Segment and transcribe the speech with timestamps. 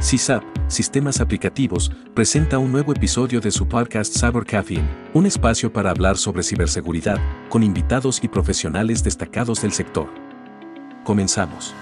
[0.00, 5.90] CISAP, Sistemas Aplicativos, presenta un nuevo episodio de su podcast Cyber Caffeine, un espacio para
[5.90, 7.18] hablar sobre ciberseguridad,
[7.48, 10.08] con invitados y profesionales destacados del sector.
[11.02, 11.74] Comenzamos.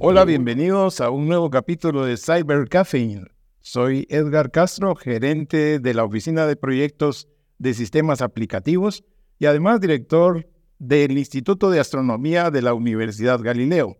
[0.00, 3.26] Hola, bienvenidos a un nuevo capítulo de Cyber Caffeine.
[3.60, 7.28] Soy Edgar Castro, gerente de la Oficina de Proyectos
[7.58, 9.04] de Sistemas Aplicativos
[9.38, 10.48] y además director
[10.78, 13.96] del Instituto de Astronomía de la Universidad Galileo.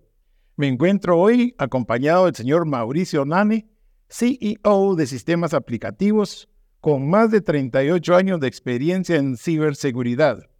[0.61, 3.71] Me encuentro hoy acompañado del señor Mauricio Nane,
[4.11, 6.51] CEO de Sistemas Aplicativos,
[6.83, 10.51] con más de 38 años de experiencia en ciberseguridad.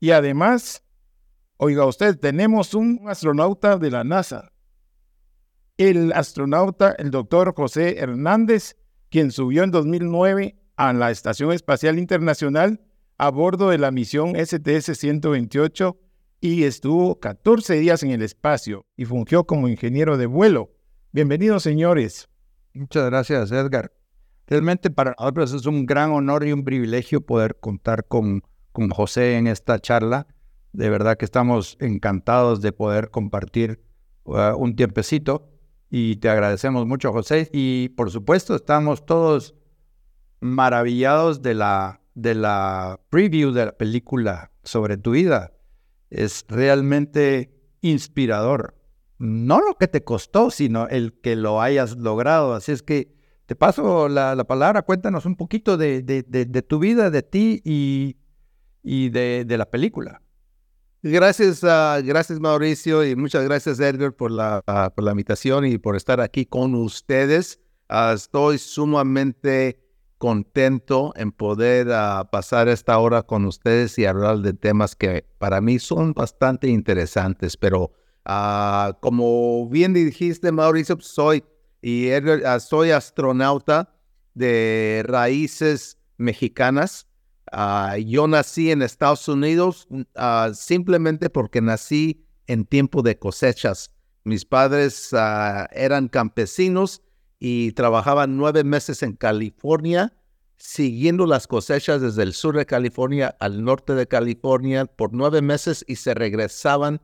[0.00, 0.82] Y además,
[1.58, 4.50] oiga usted, tenemos un astronauta de la NASA,
[5.78, 8.78] el astronauta, el doctor José Hernández,
[9.10, 12.80] quien subió en 2009 a la Estación Espacial Internacional
[13.16, 15.96] a bordo de la misión STS-128
[16.40, 20.70] y estuvo 14 días en el espacio y fungió como ingeniero de vuelo.
[21.12, 22.30] Bienvenidos, señores.
[22.72, 23.92] Muchas gracias, Edgar.
[24.46, 29.36] Realmente para nosotros es un gran honor y un privilegio poder contar con, con José
[29.36, 30.26] en esta charla.
[30.72, 33.82] De verdad que estamos encantados de poder compartir
[34.24, 35.50] uh, un tiempecito
[35.90, 37.50] y te agradecemos mucho, José.
[37.52, 39.54] Y por supuesto, estamos todos
[40.40, 45.52] maravillados de la, de la preview de la película sobre tu vida
[46.10, 48.74] es realmente inspirador.
[49.18, 52.54] No lo que te costó, sino el que lo hayas logrado.
[52.54, 53.14] Así es que
[53.46, 56.02] te paso la, palabra, cuéntanos un poquito de,
[56.68, 58.16] tu vida, de ti y,
[58.82, 60.22] y de, la película.
[61.02, 65.78] Gracias, uh, gracias Mauricio y muchas gracias Edgar por la, ah, por la invitación y
[65.78, 67.58] por estar aquí con ustedes.
[67.88, 69.80] Ah, estoy sumamente
[70.20, 75.62] contento en poder ah, pasar esta hora con ustedes y hablar de temas que para
[75.62, 77.90] mí son bastante interesantes, pero
[78.28, 81.42] uh, como bien dijiste, Mauricio, pues, soy,
[81.80, 83.94] y uh, soy astronauta
[84.34, 87.06] de raíces mexicanas.
[88.04, 89.88] yo nací en Estados Unidos
[90.52, 93.90] simplemente porque nací en tiempo de cosechas.
[94.24, 95.12] Mis padres
[95.72, 97.00] eran campesinos
[97.40, 100.12] y trabajaban nueve meses en California,
[100.58, 105.82] siguiendo las cosechas desde el sur de California al norte de California por nueve meses
[105.88, 107.00] y se regresaban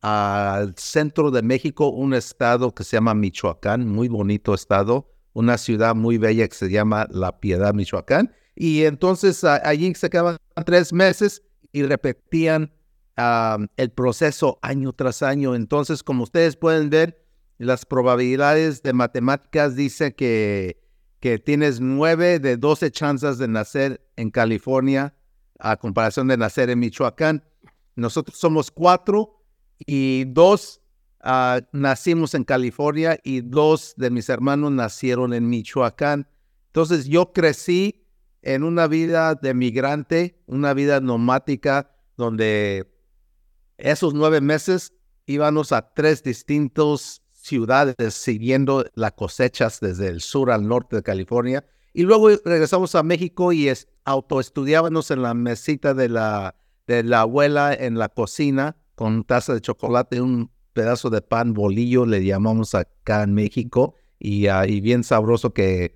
[0.00, 5.94] al centro de México, un estado que se llama Michoacán, muy bonito estado, una ciudad
[5.94, 8.32] muy bella que se llama La Piedad, Michoacán.
[8.54, 12.72] Y entonces allí se quedaban tres meses y repetían
[13.76, 15.54] el proceso año tras año.
[15.54, 17.23] Entonces, como ustedes pueden ver,
[17.58, 20.80] las probabilidades de matemáticas dicen que,
[21.20, 25.14] que tienes nueve de doce chances de nacer en California
[25.58, 27.44] a comparación de nacer en Michoacán.
[27.96, 29.44] Nosotros somos cuatro
[29.78, 30.80] y dos
[31.20, 36.28] ah, nacimos en California y dos de mis hermanos nacieron en Michoacán.
[36.66, 38.04] Entonces yo crecí
[38.42, 42.92] en una vida de migrante, una vida nomática, donde
[43.78, 44.92] esos nueve meses
[45.26, 51.64] íbamos a tres distintos ciudades siguiendo las cosechas desde el sur al norte de California.
[51.92, 56.56] Y luego regresamos a México y es, autoestudiábamos en la mesita de la,
[56.86, 62.06] de la abuela en la cocina con taza de chocolate, un pedazo de pan bolillo,
[62.06, 65.94] le llamamos acá en México, y, uh, bien sabroso que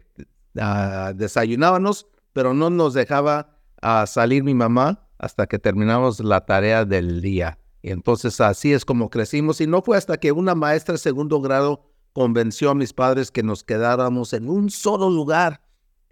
[0.54, 6.84] uh, desayunábamos, pero no nos dejaba uh, salir mi mamá hasta que terminamos la tarea
[6.84, 7.58] del día.
[7.82, 9.60] Y entonces así es como crecimos.
[9.60, 13.42] Y no fue hasta que una maestra de segundo grado convenció a mis padres que
[13.42, 15.62] nos quedáramos en un solo lugar.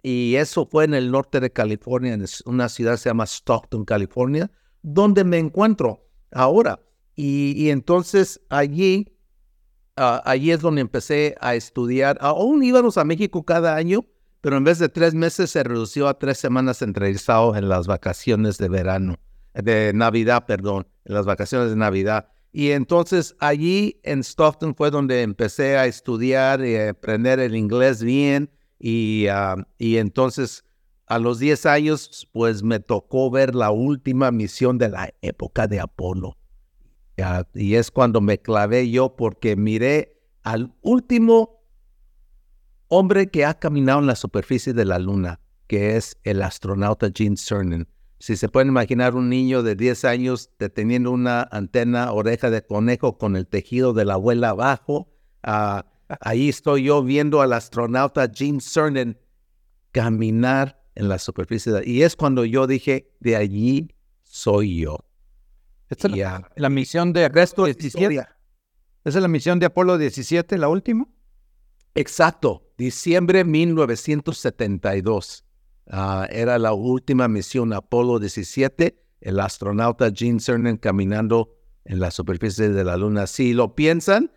[0.03, 3.83] Y eso fue en el norte de California, en una ciudad que se llama Stockton,
[3.83, 4.49] California,
[4.81, 6.79] donde me encuentro ahora.
[7.15, 9.11] Y, entonces allí,
[9.97, 12.17] uh, allí es donde empecé a estudiar.
[12.21, 14.05] Aún íbamos a México cada año,
[14.39, 18.59] pero en vez de tres meses se redució a tres semanas entrevistado en las vacaciones
[18.59, 19.17] de verano
[19.63, 22.27] de Navidad, perdón, en las vacaciones de Navidad.
[22.51, 28.01] Y entonces allí en Stockton fue donde empecé a estudiar y a aprender el inglés
[28.01, 28.49] bien.
[28.79, 29.27] Y,
[29.77, 30.63] y entonces
[31.07, 35.79] a los 10 años, pues me tocó ver la última misión de la época de
[35.79, 36.37] Apolo.
[37.53, 41.61] y es cuando me clavé yo porque miré al último
[42.89, 47.37] hombre que ha caminado en la superficie de la luna, que es el astronauta Gene
[47.37, 47.87] Cernan.
[48.19, 53.17] Si se pueden imaginar un niño de 10 años deteniendo una antena oreja de conejo
[53.17, 55.85] con el tejido de la abuela abajo, ah,
[56.21, 59.19] ahí estoy yo viendo al astronauta Gene Cernan
[59.91, 61.73] caminar en la superficie.
[61.85, 63.93] y es cuando yo dije, de allí
[64.23, 64.97] soy yo.
[65.89, 66.17] Esta es
[66.55, 68.35] la, misión de resto de historia.
[69.05, 71.07] ¿Esa es la misión de Apolo 17, la última?
[71.95, 75.46] Exacto, diciembre 1972.
[75.89, 81.55] Ah, era la última misión Apolo 17, el astronauta Gene Cernan caminando
[81.85, 83.27] en la superficie de la Luna.
[83.27, 84.31] Si lo piensan,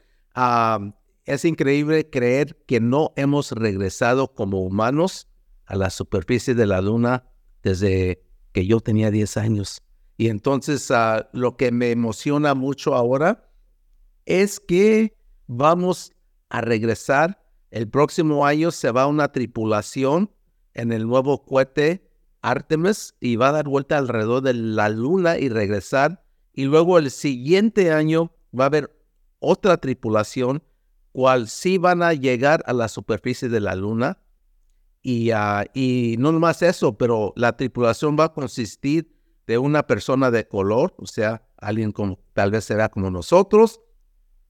[1.25, 5.29] es increíble creer que no hemos regresado como humanos
[5.67, 7.25] a la superficie de la Luna
[7.63, 9.83] desde que yo tenía 10 años.
[10.17, 13.51] Y entonces ah, lo que me emociona mucho ahora
[14.27, 15.17] es que
[15.47, 16.13] vamos
[16.49, 17.43] a regresar.
[17.71, 20.31] El próximo año se va una tripulación
[20.75, 22.11] en el nuevo cohete
[22.43, 26.25] Artemis y va a dar vuelta alrededor de la luna y regresar.
[26.53, 28.97] Y luego el siguiente año va a haber
[29.39, 30.63] otra tripulación,
[31.13, 34.19] cual sí van a llegar a la superficie de la luna.
[35.03, 39.17] Y, uh, y no nomás eso, pero la tripulación va a consistir
[39.47, 43.81] de una persona de color, o sea, alguien como tal vez será como nosotros,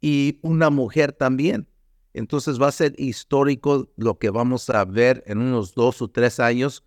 [0.00, 1.69] y una mujer también.
[2.12, 6.40] Entonces va a ser histórico lo que vamos a ver en unos dos o tres
[6.40, 6.84] años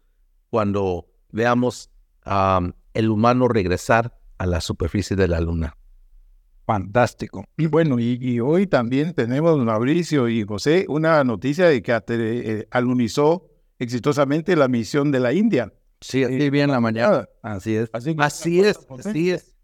[0.50, 1.90] cuando veamos
[2.26, 5.78] um, el humano regresar a la superficie de la luna.
[6.66, 7.46] Fantástico.
[7.58, 13.50] Y bueno, y, hoy también tenemos, Mauricio y José, una noticia de que eh, alunizó
[13.80, 15.74] exitosamente la misión de la India.
[16.00, 17.28] Sí, así bien la mañana.
[17.42, 17.90] Así es.
[17.94, 19.56] Así, así es, así es.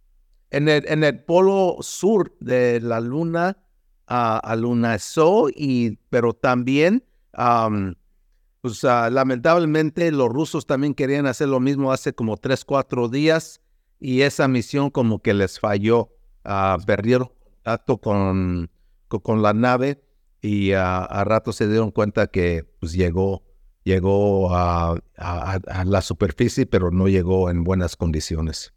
[0.51, 3.57] En el, en el polo sur de la luna
[4.09, 7.03] uh, alunizó, y, pero también,
[8.61, 13.61] pues, uh, lamentablemente, los rusos también querían hacer lo mismo hace como tres, cuatro días
[13.99, 16.09] y esa misión como que les falló.
[16.45, 17.31] Uh, perdieron
[17.63, 18.69] contacto con,
[19.07, 20.01] con, la nave
[20.41, 23.43] y a rato se dieron cuenta que pues, llegó,
[23.83, 28.73] llegó a, a, la superficie, pero no llegó en buenas condiciones.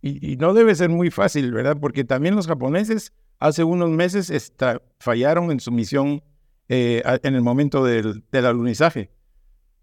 [0.00, 1.78] Y, no debe ser muy fácil, ¿verdad?
[1.80, 3.12] Porque también los japoneses
[3.44, 4.52] hace unos meses
[4.98, 6.22] fallaron en su misión
[6.70, 9.10] eh, en el momento del, del alunizaje.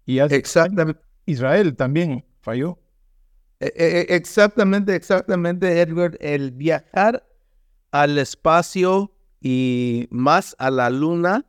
[0.04, 1.00] Y exactamente.
[1.26, 2.80] Israel también falló.
[3.60, 6.16] E, e, e, exactamente, exactamente, Edward.
[6.20, 7.24] El viajar
[7.92, 11.46] al espacio y más a la luna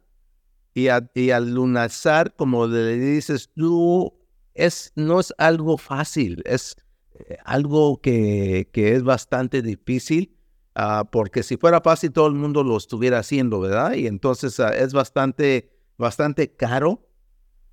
[0.75, 4.13] y, al lunazar, como le dices tú,
[4.53, 6.75] es, no es algo fácil, es
[7.15, 10.35] eh, algo que, que es bastante difícil,
[10.75, 13.93] uh, porque si fuera fácil todo el mundo lo estuviera haciendo, ¿verdad?
[13.93, 17.07] Y entonces uh, es bastante, bastante caro,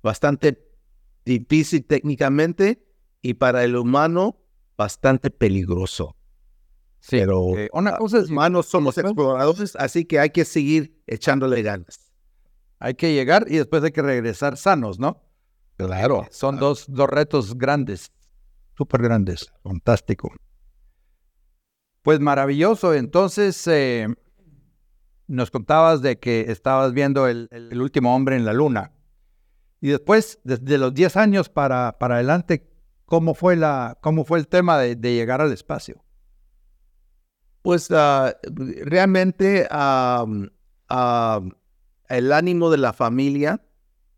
[0.01, 0.67] bastante
[1.25, 2.85] difícil técnicamente
[3.21, 4.37] y para el humano
[4.77, 6.15] bastante peligroso.
[6.99, 11.61] Sí, pero eh, una cosa es humanos somos exploradores, así que hay que seguir echándole
[11.63, 12.11] ganas.
[12.79, 15.23] Hay que llegar y después hay que regresar sanos, ¿no?
[15.77, 16.27] Claro.
[16.29, 18.11] Son Dos, dos retos grandes,
[18.77, 20.31] súper grandes, fantástico.
[22.01, 22.93] Pues maravilloso.
[22.93, 24.07] Entonces, eh,
[25.27, 27.47] nos contabas de que estabas viendo el,
[27.79, 28.93] último hombre en la luna.
[29.79, 32.69] Y después, desde los 10 años para, para adelante,
[33.05, 36.03] ¿cómo fue, la, cómo fue el tema de, llegar al espacio?
[37.61, 38.31] Pues uh,
[38.83, 39.67] realmente
[42.09, 43.63] el ánimo de la familia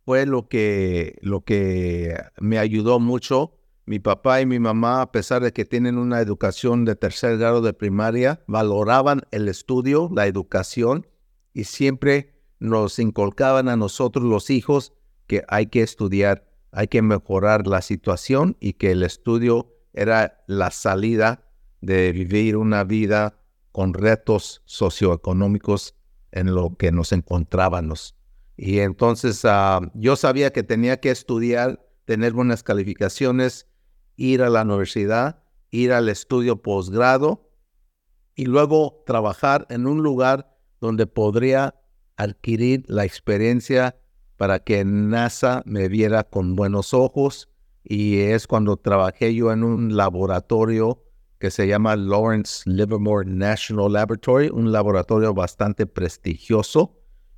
[0.05, 3.59] fue lo que, lo que me ayudó mucho.
[3.85, 7.61] Mi papá y mi mamá, a pesar de que tienen una educación de tercer grado
[7.61, 11.05] de primaria, valoraban el estudio, la educación
[11.53, 14.93] y siempre nos inculcaban a nosotros los hijos
[15.27, 20.71] que hay que estudiar, hay que mejorar la situación y que el estudio era la
[20.71, 21.43] salida
[21.81, 23.37] de vivir una vida
[23.73, 25.95] con retos socioeconómicos
[26.31, 28.15] en lo que nos encontrábamos.
[28.55, 33.67] Y entonces ah, yo sabía que tenía que estudiar, tener buenas calificaciones,
[34.15, 37.49] ir a la universidad, ir al estudio posgrado
[38.35, 41.75] y luego trabajar en un lugar donde podría
[42.17, 43.95] adquirir la experiencia
[44.37, 47.49] para que NASA me viera con buenos ojos.
[47.83, 51.03] Y es cuando trabajé yo en un laboratorio
[51.39, 56.97] que se llama Lawrence Livermore National Laboratory, un laboratorio bastante prestigioso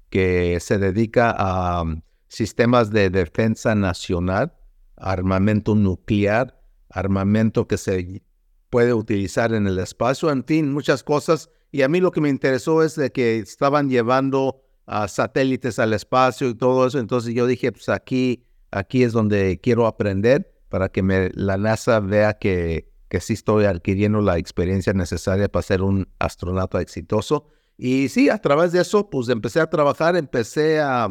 [0.09, 4.53] que se dedica a um, sistemas de defensa nacional,
[4.95, 6.55] armamento nuclear,
[6.95, 8.23] armamento que se
[8.69, 11.49] puede utilizar en el espacio, en fin, muchas cosas.
[11.71, 14.63] Y a mí lo que me interesó es de que estaban llevando
[15.07, 16.99] satélites al espacio y todo eso.
[16.99, 21.99] Entonces yo dije, pues aquí, aquí es donde quiero aprender para que me, la NASA
[21.99, 27.47] vea que, que sí estoy adquiriendo la experiencia necesaria para ser un astronauta exitoso.
[27.77, 31.09] Y sí, a través de eso, pues empecé a trabajar, empecé a,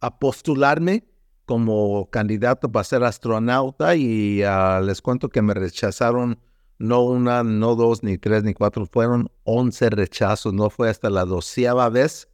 [0.00, 1.08] a postularme
[1.48, 6.38] como candidato para ser astronauta y ah, les cuento que me rechazaron
[6.78, 10.52] no una, no dos, ni tres, ni cuatro, fueron 11 rechazos.
[10.52, 12.28] No fue hasta la doceava vez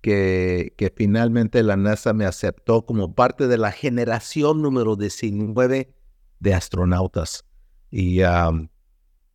[0.00, 5.94] que, finalmente la NASA me aceptó como parte de la generación número 19
[6.40, 7.44] de astronautas.
[7.90, 8.22] Y,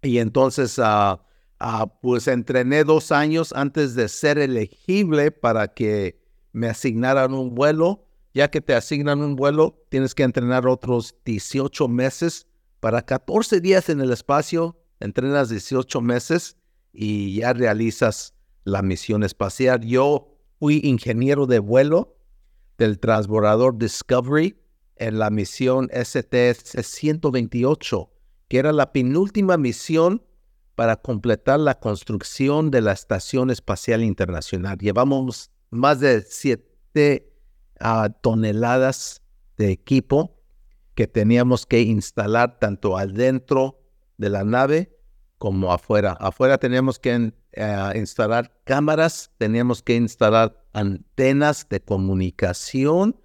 [0.01, 1.19] y entonces, uh,
[2.01, 6.19] pues entrené dos años antes de ser elegible para que
[6.53, 8.07] me asignaran un vuelo.
[8.33, 12.47] Ya que te asignan un vuelo, tienes que entrenar otros 18 meses
[12.79, 14.77] para 14 días en el espacio.
[14.99, 16.55] Entrenas 18 meses
[16.93, 18.33] y ya realizas
[18.63, 19.81] la misión espacial.
[19.81, 22.15] Yo fui ingeniero de vuelo
[22.77, 24.57] del transbordador Discovery
[24.95, 28.09] en la misión STS-128,
[28.47, 30.23] que era la penúltima misión
[30.75, 34.77] para completar la construcción de la Estación Espacial Internacional.
[34.77, 37.30] Llevamos más de 7
[37.81, 39.21] ah, toneladas
[39.57, 40.37] de equipo
[40.95, 43.79] que teníamos que instalar tanto adentro
[44.17, 44.97] de la nave
[45.37, 46.13] como afuera.
[46.19, 53.19] Afuera teníamos que eh, instalar cámaras, teníamos que instalar antenas de comunicación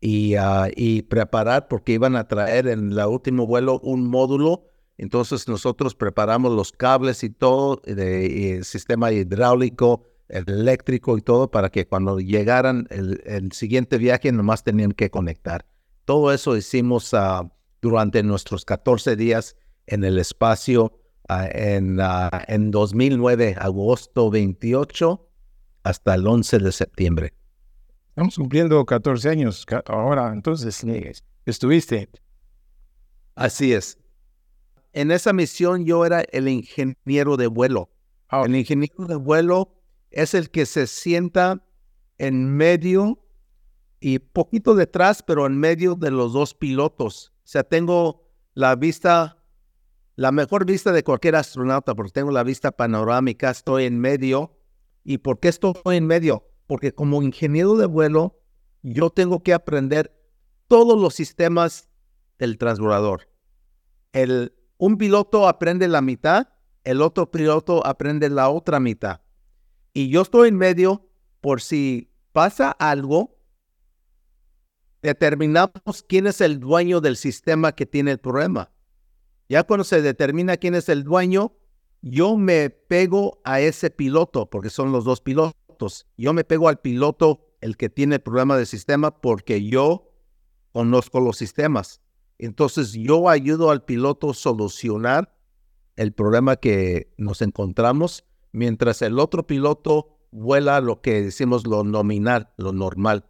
[0.00, 4.64] y, ah, y, preparar porque iban a traer en el último vuelo un módulo.
[4.98, 11.86] Entonces nosotros preparamos los cables y todo, el sistema hidráulico, eléctrico y todo para que
[11.86, 15.64] cuando llegaran el, siguiente viaje nomás tenían que conectar.
[16.04, 19.56] Todo eso hicimos ah, durante nuestros 14 días
[19.86, 25.28] en el espacio ah, en, uh, en 2009, agosto 28
[25.82, 27.34] hasta el 11 de septiembre.
[28.08, 30.84] Estamos cumpliendo 14 años ahora, entonces
[31.46, 32.08] estuviste.
[33.36, 33.96] Así es.
[34.92, 37.90] En esa misión yo era el ingeniero de vuelo.
[38.32, 39.77] El ingeniero de vuelo
[40.10, 41.64] es el que se sienta
[42.18, 43.24] en medio
[44.00, 47.32] y poquito detrás, pero en medio de los dos pilotos.
[47.38, 49.42] O sea, tengo la vista,
[50.16, 54.56] la mejor vista de cualquier astronauta, porque tengo la vista panorámica, estoy en medio.
[55.04, 56.48] ¿Y por qué estoy en medio?
[56.66, 58.40] Porque como ingeniero de vuelo,
[58.82, 60.14] yo tengo que aprender
[60.68, 61.88] todos los sistemas
[62.38, 63.28] del transbordador.
[64.12, 66.48] El, un piloto aprende la mitad,
[66.84, 69.20] el otro piloto aprende la otra mitad
[69.92, 71.08] y yo estoy en medio
[71.40, 73.36] por si pasa algo,
[75.02, 78.70] determinamos quién es el dueño del sistema que tiene el problema.
[79.48, 81.52] Ya cuando se determina quién es el dueño,
[82.02, 86.06] yo me pego a ese piloto, porque son los dos pilotos.
[86.16, 90.12] Yo me pego al piloto, el que tiene el problema del sistema, porque yo
[90.72, 92.00] conozco los sistemas.
[92.38, 95.34] Entonces yo ayudo al piloto a solucionar
[95.96, 102.50] el problema que nos encontramos mientras el otro piloto vuela lo que decimos lo nominal,
[102.56, 103.26] lo normal.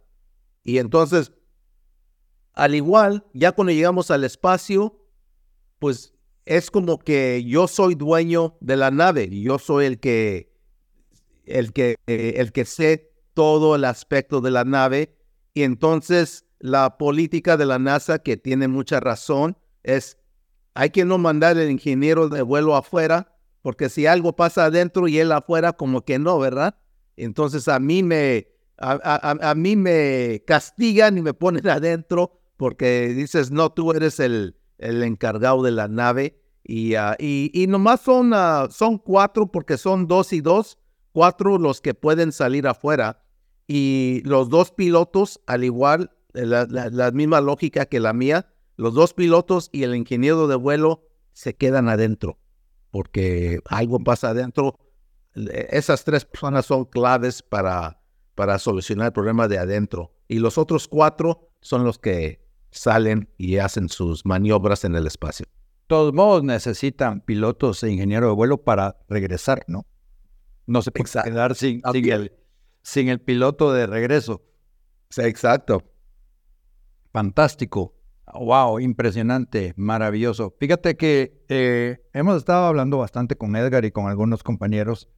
[0.63, 1.31] Y entonces,
[2.53, 4.99] al igual, ya cuando llegamos al espacio,
[5.79, 6.13] pues
[6.45, 10.51] es como que yo soy dueño de la nave, yo soy el que,
[11.45, 15.15] el que, el que sé todo el aspecto de la nave.
[15.53, 20.17] Y entonces la política de la NASA, que tiene mucha razón, es
[20.73, 25.19] hay que no mandar el ingeniero de vuelo afuera porque si algo pasa adentro y
[25.19, 26.75] él afuera, como que no, ¿verdad?
[27.17, 28.47] Entonces a mí me,
[28.77, 35.03] a, mí me castigan y me ponen adentro porque dices, no, tú eres el, el
[35.03, 36.41] encargado de la nave.
[36.63, 40.77] Y, uh, y, nomás son, ah, son cuatro porque son dos y dos,
[41.13, 43.23] cuatro los que pueden salir afuera.
[43.67, 49.13] Y los dos pilotos, al igual, la, la misma lógica que la mía, los dos
[49.13, 52.37] pilotos y el ingeniero de vuelo se quedan adentro
[52.91, 54.79] porque algo pasa adentro.
[55.35, 58.01] Esas tres personas son claves para,
[58.35, 60.13] para solucionar el problema de adentro.
[60.27, 65.45] Y los otros cuatro son los que salen y hacen sus maniobras en el espacio.
[65.45, 69.85] De todos modos, necesitan pilotos e ingenieros de vuelo para regresar, ¿no?
[70.67, 72.31] No se puede quedar sin, el,
[72.83, 74.43] sin el piloto de regreso.
[75.17, 75.83] exacto.
[77.11, 77.98] Fantástico.
[78.33, 80.55] Wow, impresionante, maravilloso.
[80.59, 85.09] Fíjate que eh, hemos estado hablando bastante con Edgar y con algunos compañeros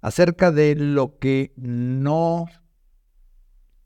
[0.00, 2.46] acerca de lo que no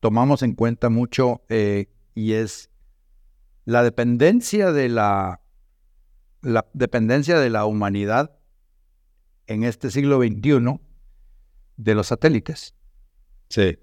[0.01, 2.71] tomamos en cuenta mucho eh, y es
[3.65, 5.41] la dependencia de la,
[6.41, 8.37] la dependencia de la humanidad
[9.49, 10.81] en este siglo XXI
[11.77, 12.75] de los satélites.
[13.49, 13.79] Sí.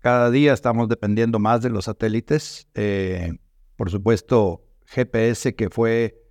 [0.00, 2.68] Cada día estamos dependiendo más de los satélites.
[2.74, 3.38] Eh,
[3.76, 6.22] por supuesto, GPS, que fue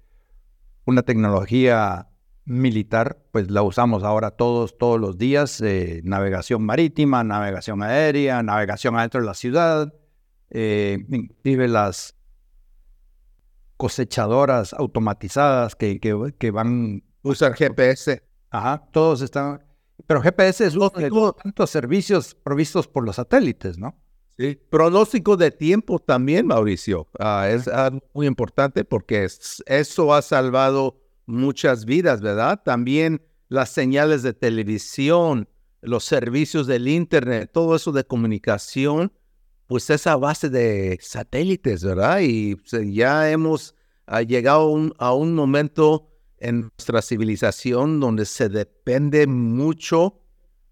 [0.86, 2.08] una tecnología
[2.46, 8.98] militar, pues la usamos ahora todos, todos los días, eh, navegación marítima, navegación aérea, navegación
[8.98, 9.94] adentro de la ciudad,
[10.50, 12.16] eh, inclusive las
[13.78, 17.04] cosechadoras automatizadas que, que, que van...
[17.24, 18.24] Usar GPS.
[18.50, 19.64] Ajá, todos están...
[20.08, 23.96] Pero GPS es uno de tantos servicios provistos por los satélites, ¿no?
[24.42, 24.60] Sí.
[24.70, 27.08] Pronóstico de tiempo también, Mauricio.
[27.20, 27.70] Ah, es
[28.14, 29.28] muy importante porque
[29.68, 32.62] eso ha salvado muchas vidas, ¿verdad?
[32.64, 35.48] También las señales de televisión,
[35.82, 39.12] los servicios del Internet, todo eso de comunicación,
[39.68, 42.22] pues es a base de satélites, ¿verdad?
[42.22, 42.58] Y
[42.92, 43.76] ya hemos
[44.08, 50.20] ah, llegado a un momento en nuestra civilización donde se depende mucho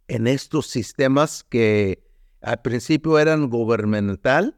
[0.08, 2.09] en estos sistemas que
[2.41, 4.58] al principio eran gubernamental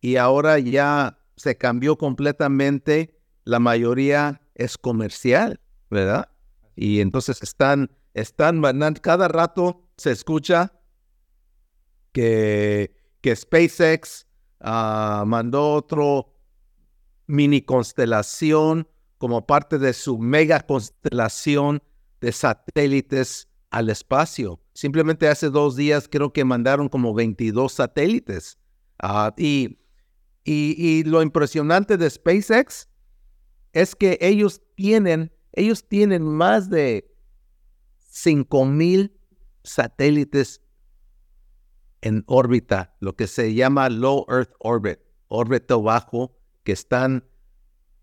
[0.00, 3.18] y ahora ya se cambió completamente.
[3.44, 6.30] La mayoría es comercial, ¿verdad?
[6.74, 8.60] Y entonces están, están
[9.00, 10.72] cada rato se escucha
[12.12, 14.26] que, que SpaceX
[14.60, 16.34] ah, mandó otro
[17.26, 21.82] mini constelación como parte de su mega constelación
[22.20, 24.58] de satélites al espacio.
[24.72, 28.58] Simplemente hace dos días creo que mandaron como 22 satélites.
[28.98, 29.78] Ah, y,
[30.44, 32.88] y, lo impresionante de SpaceX
[33.74, 37.14] es que ellos tienen, ellos tienen más de
[37.98, 39.14] 5,000
[39.62, 40.62] satélites
[42.00, 47.28] en órbita, lo que se llama Low Earth Orbit, órbita bajo, que están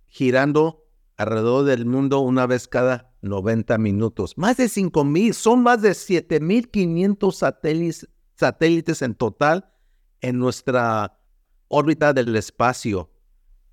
[0.06, 0.86] girando
[1.18, 4.38] alrededor del mundo una vez cada 90 minutos.
[4.38, 9.70] Más de 5 mil, son más de 7.500 satélites, satélites en total
[10.22, 11.18] en nuestra
[11.68, 13.10] órbita del espacio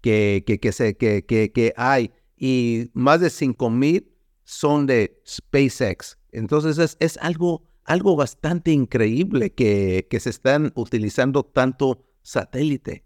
[0.01, 2.13] que, que, que, se, que, que, hay.
[2.37, 4.11] Y más de 5 mil
[4.45, 6.19] son de SpaceX.
[6.33, 13.05] Entonces es, es algo, algo bastante increíble que, que se están utilizando tanto satélite.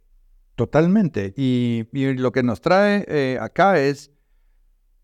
[0.56, 1.34] Totalmente.
[1.36, 4.12] Y, lo que nos trae eh, acá es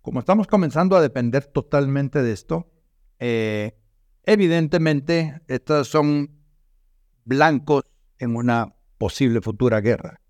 [0.02, 2.70] como estamos comenzando a depender totalmente de esto,
[3.18, 3.76] eh,
[4.24, 6.30] evidentemente estos son
[7.24, 7.84] blancos
[8.18, 10.20] en una posible futura guerra,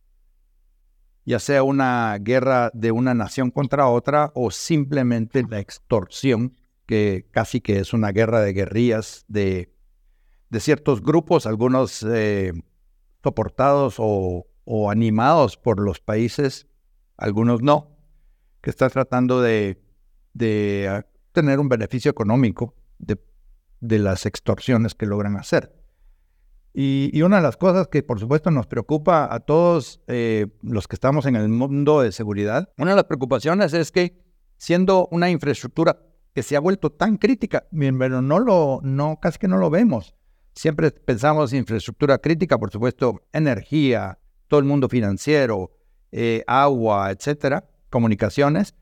[1.25, 6.57] ya sea una guerra de una nación contra otra o simplemente la extorsión,
[6.87, 9.73] que casi que es una guerra de guerrillas de,
[10.49, 12.53] de ciertos grupos, algunos eh,
[13.23, 16.67] soportados o, o animados por los países,
[17.17, 18.00] algunos no
[18.61, 19.81] que está tratando de,
[20.35, 23.19] de tener un beneficio económico de,
[23.81, 25.75] las extorsiones que logran hacer.
[26.73, 30.87] Y, y, una de las cosas que por supuesto nos preocupa a todos eh, los
[30.87, 34.23] que estamos en el mundo de seguridad, una de las preocupaciones es que
[34.57, 35.99] siendo una infraestructura
[36.33, 40.15] que se ha vuelto tan crítica, pero no lo, no, casi que no lo vemos.
[40.55, 45.73] Siempre pensamos infraestructura crítica, por supuesto, energía, todo el mundo financiero,
[46.13, 48.75] eh, agua, etcétera comunicaciones,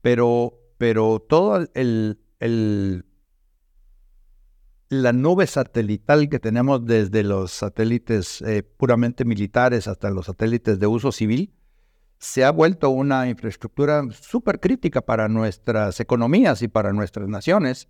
[0.00, 2.18] pero, pero todo el,
[4.90, 10.86] la nube satelital que tenemos desde los satélites eh, puramente militares hasta los satélites de
[10.86, 11.54] uso civil,
[12.18, 17.88] se ha vuelto una infraestructura súper crítica para nuestras economías y para nuestras naciones,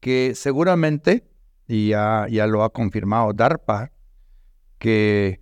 [0.00, 1.28] que seguramente,
[1.66, 3.92] y ya, ya lo ha confirmado DARPA,
[4.78, 5.40] que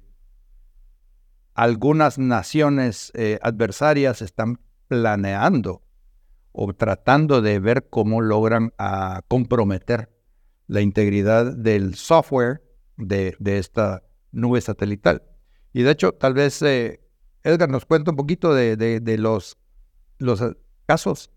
[1.57, 5.83] algunas naciones eh, adversarias están planeando
[6.53, 10.11] o tratando de ver cómo logran ah, comprometer
[10.66, 12.62] la integridad del software
[12.99, 15.23] de, esta nube satelital.
[15.73, 17.01] Y de hecho, tal vez eh,
[17.42, 19.57] Edgar nos cuenta un poquito de, los,
[20.21, 20.53] ah,
[20.85, 21.31] casos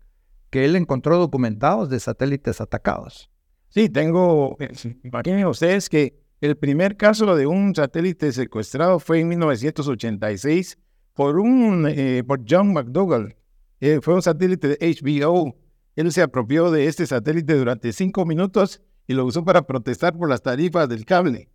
[0.50, 3.30] que él encontró documentados de satélites atacados.
[3.70, 9.28] Sí, tengo, eh, imagínense ustedes que el primer caso de un satélite secuestrado fue en
[9.28, 10.78] 1986
[11.14, 13.36] por, un, eh, por John McDougall.
[13.80, 15.54] Eh, fue un satélite de HBO.
[15.96, 20.28] Él se apropió de este satélite durante cinco minutos y lo usó para protestar por
[20.30, 21.50] las tarifas del cable.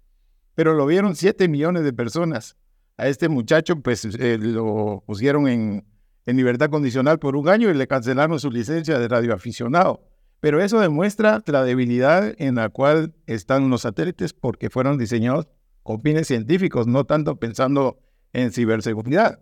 [0.54, 2.56] Pero lo vieron siete millones de personas.
[2.98, 5.86] A este muchacho pues eh, lo pusieron en,
[6.26, 10.04] en libertad condicional por un año y le cancelaron su licencia de radioaficionado.
[10.46, 15.48] Pero eso demuestra la debilidad en la cual están los satélites porque fueron diseñados
[15.82, 17.98] con fines científicos, no tanto pensando
[18.32, 19.40] en ciberseguridad.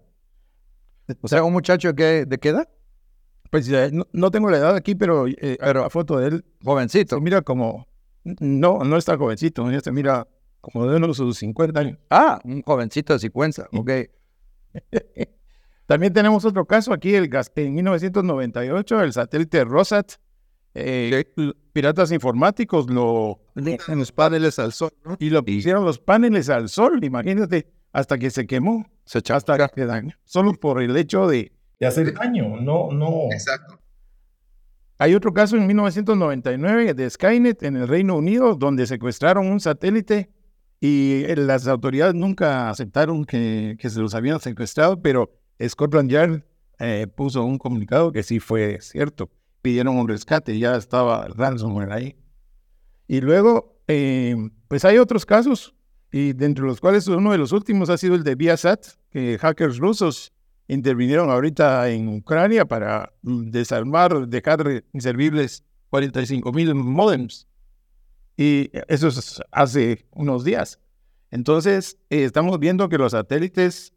[1.19, 2.69] O sea, un muchacho que, de qué edad?
[3.51, 3.69] Pues
[4.13, 6.45] no, tengo la edad aquí, pero, eh, la foto de él.
[6.63, 7.19] Jovencito.
[7.19, 7.85] mira como.
[8.23, 10.25] No, no está jovencito, se mira
[10.61, 11.97] como de unos 50 años.
[12.09, 13.91] Ah, un jovencito de 50, ok.
[15.85, 20.13] También tenemos otro caso aquí, el, en 1998, el satélite Rosat
[20.73, 21.25] eh,
[21.71, 27.03] piratas informáticos lo en los paneles al sol y lo pusieron los paneles al sol,
[27.03, 31.87] imagínate, hasta que se quemó, se hasta que daño, solo por el hecho de de
[31.87, 33.31] hacer daño, no, no.
[33.31, 33.79] Exacto.
[34.97, 40.29] Hay otro caso en 1999 de Skynet en el Reino Unido, donde secuestraron un satélite
[40.79, 45.31] y eh, las autoridades nunca aceptaron que, que se los habían secuestrado, pero
[45.61, 46.43] Scotland Yard
[46.79, 49.29] eh, puso un comunicado que sí fue cierto.
[49.63, 52.15] Pidieron un rescate, ya estaba ransomware ahí.
[53.07, 54.35] Y luego, eh,
[54.67, 55.73] pues hay otros casos,
[56.11, 59.39] y de entre los cuales uno de los últimos ha sido el de Viasat, que
[59.39, 60.31] hackers rusos
[60.67, 67.47] intervinieron ahorita en Ucrania para mm, desarmar, dejar inservibles 45 mil modems.
[68.37, 70.79] Y eso es hace unos días.
[71.31, 73.93] Entonces, eh, estamos viendo que los satélites,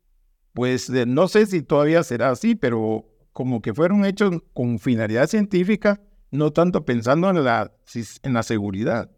[0.52, 3.04] pues no sé si todavía será así, pero
[3.36, 7.70] como que fueron hechos con finalidad científica, no tanto pensando en la,
[8.22, 9.10] en la seguridad.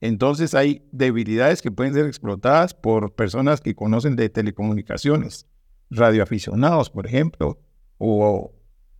[0.00, 5.46] Entonces hay debilidades que pueden ser explotadas por personas que conocen de telecomunicaciones
[5.88, 7.60] radioaficionados, por ejemplo,
[7.98, 8.52] o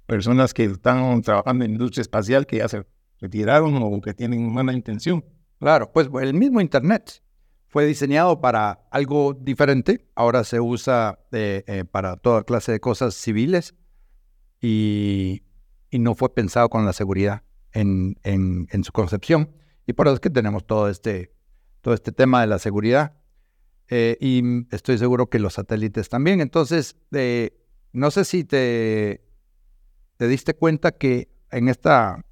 [0.06, 2.86] personas que están trabajando en industria espacial que ya se
[3.20, 5.24] retiraron o que tienen mala intención.
[5.58, 7.24] Claro, pues el mismo Internet
[7.66, 13.14] fue diseñado para algo diferente, ahora se usa eh, eh, para toda clase de cosas
[13.14, 13.74] civiles
[14.60, 15.42] y,
[15.92, 17.42] no fue pensado con la seguridad
[17.72, 19.50] en, en, su concepción.
[19.86, 21.32] Y por eso es que tenemos todo este,
[21.80, 23.16] todo este tema de la seguridad.
[23.88, 26.40] Eh, y estoy seguro que los satélites también.
[26.40, 27.58] Entonces, eh,
[27.92, 29.24] no sé si te,
[30.16, 32.24] te diste cuenta que en esta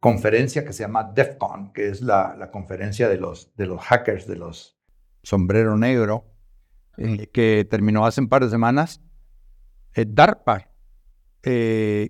[0.00, 4.36] conferencia que se llama DEFCON, que es la, conferencia de los, de los hackers, de
[4.36, 4.76] los
[5.22, 6.24] sombrero negro,
[6.96, 9.00] eh, que terminó hace un par de semanas,
[9.94, 10.75] DARPA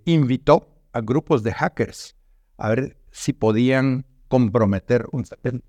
[0.05, 2.17] invitó a grupos de hackers
[2.57, 5.67] a ver si podían comprometer un satélite.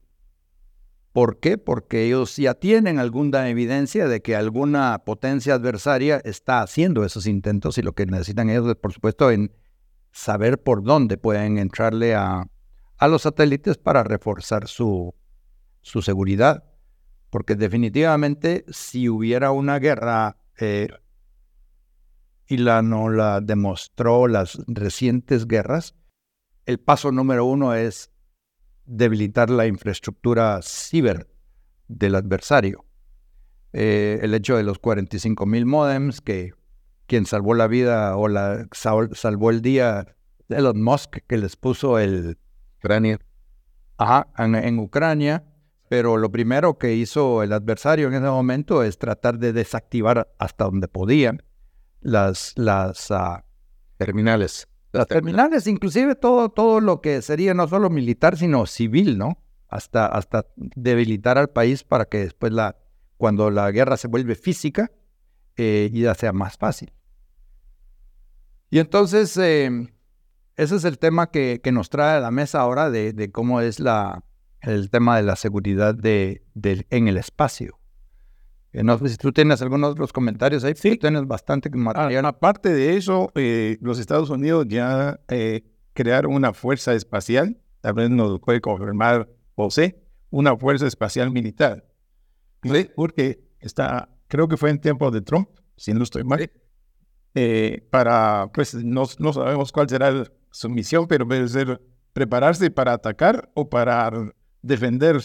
[1.14, 1.58] ¿Por qué?
[1.58, 7.78] Porque ellos ya tienen alguna evidencia de que alguna potencia adversaria está haciendo esos intentos
[7.78, 9.52] y lo que necesitan ellos, por supuesto, en
[10.12, 12.48] saber por dónde pueden entrarle a,
[13.02, 15.16] los satélites para reforzar su,
[15.82, 16.64] su, seguridad.
[17.32, 20.88] Porque definitivamente si hubiera una guerra, eh,
[22.48, 25.96] y la no la demostró las recientes guerras,
[26.66, 28.12] el paso número uno es
[28.86, 31.28] debilitar la infraestructura ciber
[31.88, 32.86] del adversario.
[33.74, 36.54] Eh, el hecho de los 45 mil modems, que
[37.06, 40.16] quien salvó la vida o la salvó el día,
[40.50, 42.38] Elon Musk, que les puso el...
[42.80, 43.20] Ucrania.
[43.98, 45.44] Ajá, en, Ucrania.
[45.90, 50.66] Pero lo primero que hizo el adversario en ese momento es tratar de desactivar hasta
[50.66, 51.42] donde podían
[52.02, 53.46] las, las ah,
[53.98, 59.44] terminales las terminales, inclusive todo, todo lo que sería no solo militar, sino civil, ¿no?
[59.68, 62.78] Hasta, hasta debilitar al país para que después, la,
[63.18, 64.92] cuando la guerra se vuelve física,
[65.58, 66.94] eh, ya sea más fácil.
[68.70, 69.90] Y entonces, em,
[70.56, 73.62] ese es el tema que, que, nos trae a la mesa ahora de, de, cómo
[73.62, 74.24] es la,
[74.62, 76.46] el tema de la seguridad de,
[76.90, 77.78] en el espacio.
[78.78, 80.74] Eh, no sé si tú tienes algunos otros comentarios ahí.
[80.76, 82.26] Sí, tienes bastante ah, material.
[82.26, 85.64] aparte de eso, eh, los Estados Unidos ya eh,
[85.94, 91.88] crearon una fuerza espacial, tal vez nos puede confirmar José, una fuerza espacial militar.
[92.62, 92.88] ¿Sí?
[92.96, 96.52] Porque está, creo que fue en tiempo de Trump, si no estoy mal,
[97.90, 101.82] para, pues no, no, sabemos cuál será su misión, pero puede ser
[102.14, 104.12] prepararse para atacar o para
[104.62, 105.20] defender.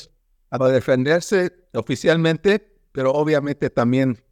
[0.49, 4.23] Para defenderse oficialmente pero obviamente también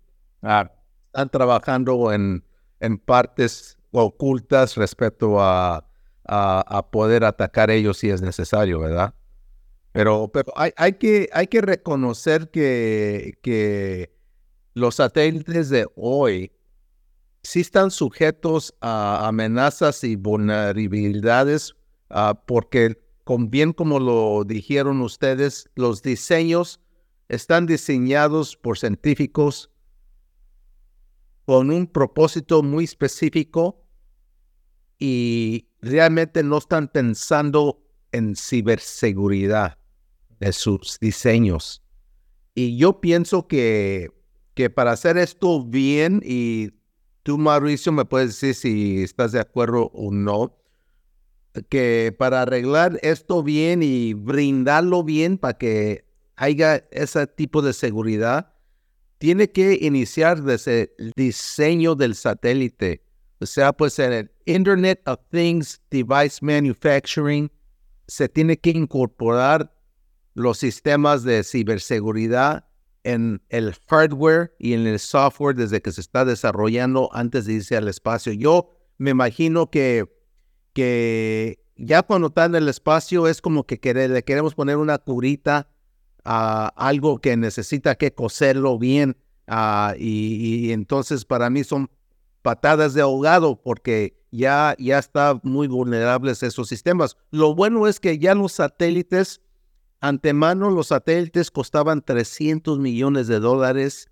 [0.43, 0.71] ah,
[1.07, 2.45] están trabajando en,
[2.81, 5.87] en partes ocultas respecto a,
[6.25, 9.15] a, poder atacar ellos si es necesario, ¿verdad?
[9.93, 14.15] Pero, pero hay, hay, que, hay que reconocer que, que
[14.75, 16.53] los satélites de hoy
[17.43, 21.75] sí están sujetos a amenazas y vulnerabilidades
[22.11, 26.80] ah, porque, con, bien como lo dijeron ustedes, los diseños
[27.31, 29.71] están diseñados por científicos
[31.47, 33.85] con un propósito muy específico
[34.99, 39.79] y realmente no están pensando en ciberseguridad
[40.41, 41.83] de sus diseños.
[42.55, 44.11] Y yo pienso que,
[44.55, 46.73] que para hacer esto bien, y
[47.23, 50.57] tú Mauricio me puedes decir si estás de acuerdo o no,
[51.69, 56.10] que para arreglar esto bien y brindarlo bien para que
[56.41, 58.55] haya ese tipo de seguridad,
[59.19, 63.05] tiene que iniciar desde el diseño del satélite.
[63.41, 67.53] O sea, pues en el Internet of Things, Device Manufacturing,
[68.09, 69.71] se tiene que incorporar
[70.33, 72.65] los sistemas de ciberseguridad
[73.05, 77.77] en el hardware y en el software desde que se está desarrollando antes de irse
[77.77, 78.33] al espacio.
[78.33, 80.07] Yo me imagino que,
[80.73, 85.69] que ya cuando está en el espacio es como que le queremos poner una curita
[86.25, 89.17] a algo que necesita que coserlo bien.
[89.47, 91.91] Ah, y, entonces para mí son
[92.43, 97.17] patadas de ahogado porque ya, ya están muy vulnerables esos sistemas.
[97.31, 99.41] Lo bueno es que ya los satélites
[100.01, 104.09] Antemano, los satélites costaban 300 millones de dólares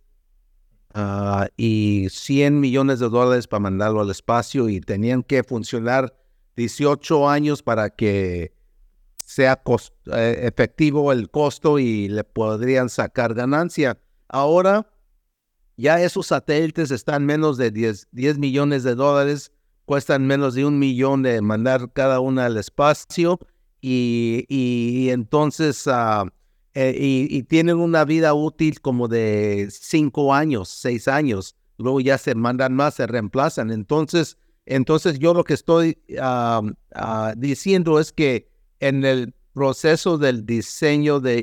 [0.92, 6.14] ah, y 100 millones de dólares para mandarlo al espacio y tenían que funcionar
[6.57, 8.53] 18 años para que
[9.29, 9.61] sea
[10.14, 13.99] eh, efectivo el costo y le podrían sacar ganancia.
[14.27, 14.91] Ahora
[15.77, 19.53] ya esos satélites están menos de 10, 10 millones de dólares,
[19.85, 23.38] cuestan menos de un millón de mandar cada una al espacio
[23.83, 26.25] y, entonces ah,
[26.73, 31.55] eh, y, tienen una vida útil como de cinco años, seis años.
[31.77, 33.71] Luego ya se mandan más, se reemplazan.
[33.73, 36.62] Entonces, entonces yo lo que estoy ah,
[36.95, 38.49] ah, diciendo es que
[38.81, 41.38] en el proceso del diseño de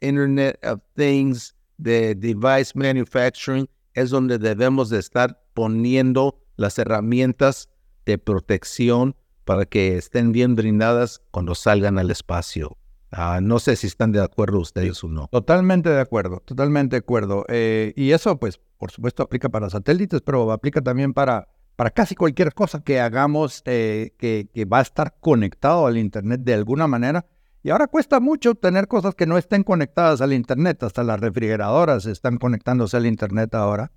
[0.00, 7.68] Internet of Things, de device manufacturing, es donde debemos de estar poniendo las herramientas
[8.06, 12.76] de protección para que estén bien brindadas cuando salgan al espacio.
[13.10, 15.28] Ah, no sé si están de acuerdo ustedes o no.
[15.28, 17.44] Totalmente de acuerdo, totalmente de acuerdo.
[17.48, 22.14] Eh, y eso, pues, por supuesto, aplica para satélites, pero aplica también para, para casi
[22.14, 26.86] cualquier cosa que hagamos eh, que, que, va a estar conectado al Internet de alguna
[26.86, 27.26] manera.
[27.62, 30.82] Y ahora cuesta mucho tener cosas que no estén conectadas al Internet.
[30.82, 33.90] Hasta las refrigeradoras están conectándose al Internet ahora.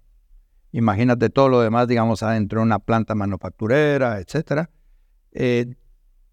[0.72, 4.70] Imagínate todo lo demás, digamos, adentro de una planta manufacturera, etcétera.
[5.32, 5.76] Eh,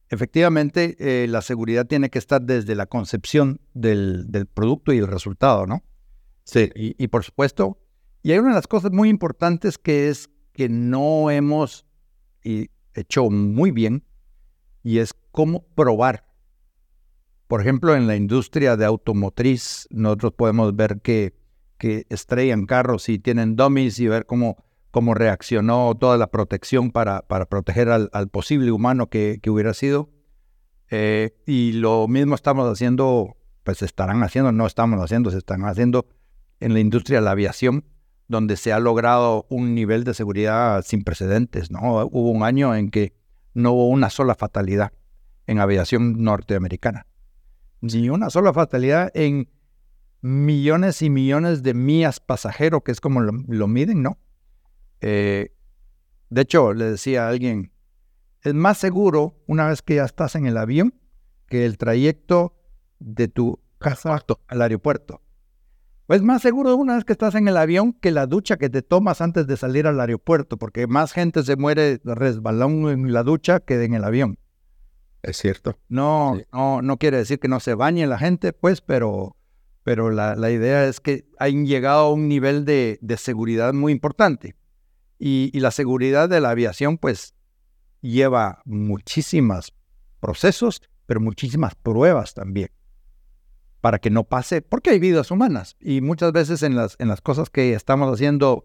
[0.08, 5.66] efectivamente, eh, la seguridad tiene que estar desde la concepción del, producto y el resultado,
[5.66, 5.82] ¿no?
[6.44, 6.70] Sí.
[6.74, 7.78] Y, por supuesto,
[8.22, 11.84] y hay una de las cosas muy importantes que es que no hemos
[12.42, 14.04] hecho muy bien,
[14.82, 16.26] y es cómo probar.
[17.46, 21.34] Por ejemplo, en la industria de automotriz, nosotros podemos ver que,
[21.76, 24.56] que estrellan carros y tienen dummies y ver cómo
[24.94, 30.08] cómo reaccionó toda la protección para, para proteger al, posible humano que, hubiera sido.
[30.88, 36.06] Eh, y lo mismo estamos haciendo, pues estarán haciendo, no estamos haciendo, se están haciendo
[36.60, 37.84] en la industria de la aviación,
[38.28, 41.70] donde se ha logrado un nivel de seguridad sin precedentes.
[41.70, 42.04] ¿no?
[42.06, 43.14] Hubo un año en que
[43.52, 44.92] no hubo una sola fatalidad
[45.46, 47.06] en aviación norteamericana.
[47.80, 49.50] Ni una sola fatalidad en
[50.22, 54.18] millones y millones de millas pasajero, que es como lo miden, ¿no?
[55.02, 55.54] Eh,
[56.30, 57.72] de hecho, le decía a alguien,
[58.40, 60.94] es más seguro una vez que ya estás en el avión
[61.46, 62.56] que el trayecto
[62.98, 65.20] de tu casa al aeropuerto.
[66.08, 68.82] Es más seguro una vez que estás en el avión que la ducha que te
[68.82, 73.60] tomas antes de salir al aeropuerto, porque más gente se muere resbalón en la ducha
[73.60, 74.38] que en el avión.
[75.22, 75.78] Es cierto.
[75.88, 79.36] No, no, no quiere decir que no se bañe la gente, pues, pero,
[79.82, 84.54] pero la, idea es que han llegado a un nivel de seguridad muy importante.
[85.18, 87.34] Y, la seguridad de la aviación, pues,
[88.02, 89.72] lleva muchísimos
[90.20, 92.68] procesos, pero muchísimas pruebas también,
[93.84, 95.76] para que no pase, porque hay vidas humanas.
[95.78, 98.64] Y muchas veces en las, en las cosas que estamos haciendo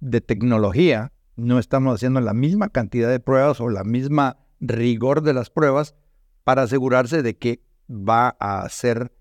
[0.00, 5.34] de tecnología, no estamos haciendo la misma cantidad de pruebas o la misma rigor de
[5.34, 5.94] las pruebas
[6.42, 9.12] para asegurarse de que va a ser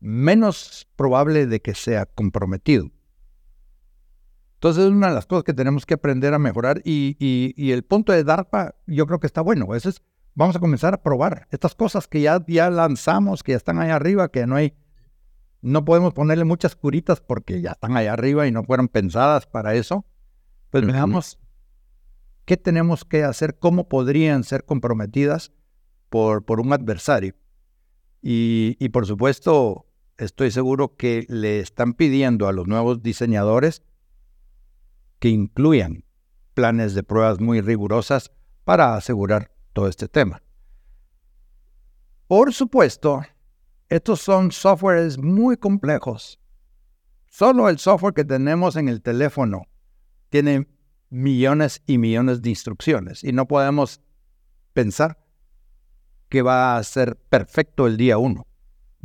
[0.00, 2.90] menos probable de que sea comprometido.
[4.54, 8.14] Entonces es una de las cosas que tenemos que aprender a mejorar y, el punto
[8.14, 9.74] de DARPA yo creo que está bueno.
[9.74, 10.00] Eso es,
[10.34, 13.90] vamos a comenzar a probar estas cosas que ya, ya lanzamos, que ya están ahí
[13.90, 14.74] arriba, que no hay,
[15.62, 19.74] no podemos ponerle muchas curitas porque ya están ahí arriba y no fueron pensadas para
[19.74, 20.04] eso.
[20.70, 21.38] Pues veamos
[22.44, 25.52] qué tenemos que hacer, cómo podrían ser comprometidas
[26.10, 27.34] por, por un adversario.
[28.20, 29.86] Y, y por supuesto,
[30.18, 33.82] estoy seguro que le están pidiendo a los nuevos diseñadores
[35.20, 36.04] que incluyan
[36.54, 38.32] planes de pruebas muy rigurosas
[38.64, 40.42] para asegurar todo este tema.
[42.26, 43.22] Por supuesto,
[43.90, 46.40] estos son softwares muy complejos.
[47.26, 49.66] Solo el software que tenemos en el teléfono
[50.30, 50.66] tiene
[51.10, 54.00] millones y millones de instrucciones y no podemos
[54.72, 55.18] pensar
[56.28, 58.46] que va a ser perfecto el día uno.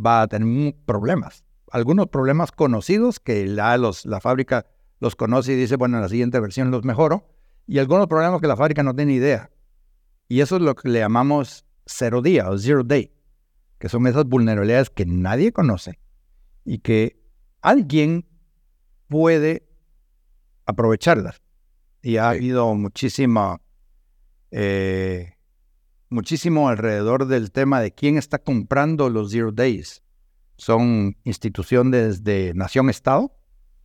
[0.03, 1.43] Va a tener problemas.
[1.71, 4.65] Algunos problemas conocidos que la, la fábrica
[4.99, 7.27] los conoce y dice, bueno, en la siguiente versión los mejoro.
[7.67, 9.51] Y algunos problemas que la fábrica no tiene idea.
[10.29, 13.11] Y eso es lo que le llamamos cero día o zero day,
[13.79, 15.99] que son esas vulnerabilidades que nadie conoce
[16.63, 17.19] y que
[17.61, 18.29] alguien
[19.07, 19.67] puede
[20.67, 21.41] aprovecharlas.
[22.03, 23.59] Y ha habido muchísima,
[24.51, 25.33] eh,
[26.09, 30.03] muchísimo alrededor del tema de quién está comprando los Zero Days.
[30.57, 33.35] Son instituciones de nación-estado,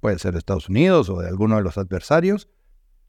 [0.00, 2.48] puede ser de Estados Unidos o de alguno de los adversarios,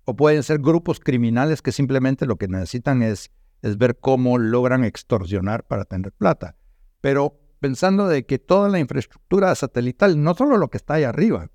[0.06, 4.84] o pueden ser grupos criminales que simplemente lo que necesitan es, es ver cómo logran
[4.84, 6.56] extorsionar para tener plata.
[7.02, 11.50] Pero pensando de que toda la infraestructura satelital, no solo lo que está ahí arriba,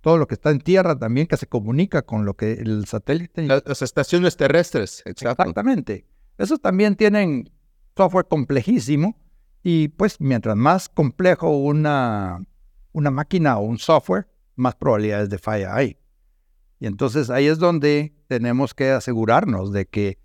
[0.00, 3.42] todo lo que está en tierra también que se comunica con lo que el satélite...
[3.42, 6.06] Las, estaciones terrestres, exactamente.
[6.38, 7.50] Esos también tienen
[7.96, 9.18] software complejísimo
[9.64, 12.40] y pues mientras más complejo una,
[12.92, 15.98] una máquina o un software, más probabilidades de falla hay.
[16.78, 20.18] Y entonces ahí es donde tenemos que asegurarnos de que,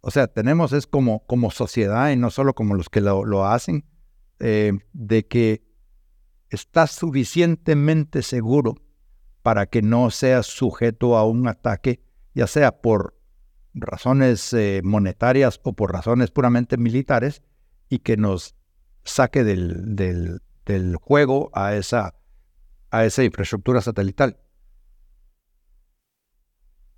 [0.00, 3.84] o sea, tenemos es como, como sociedad y no solo como los que lo, hacen,
[4.40, 5.64] eh, de que
[6.50, 8.74] estás suficientemente seguro
[9.42, 12.02] para que no seas sujeto a un ataque,
[12.34, 13.16] ya sea por
[13.74, 17.42] razones eh, monetarias o por razones puramente militares,
[17.88, 18.54] y que nos
[19.04, 22.14] saque del, del, del juego a esa,
[22.90, 24.38] a esa infraestructura satelital.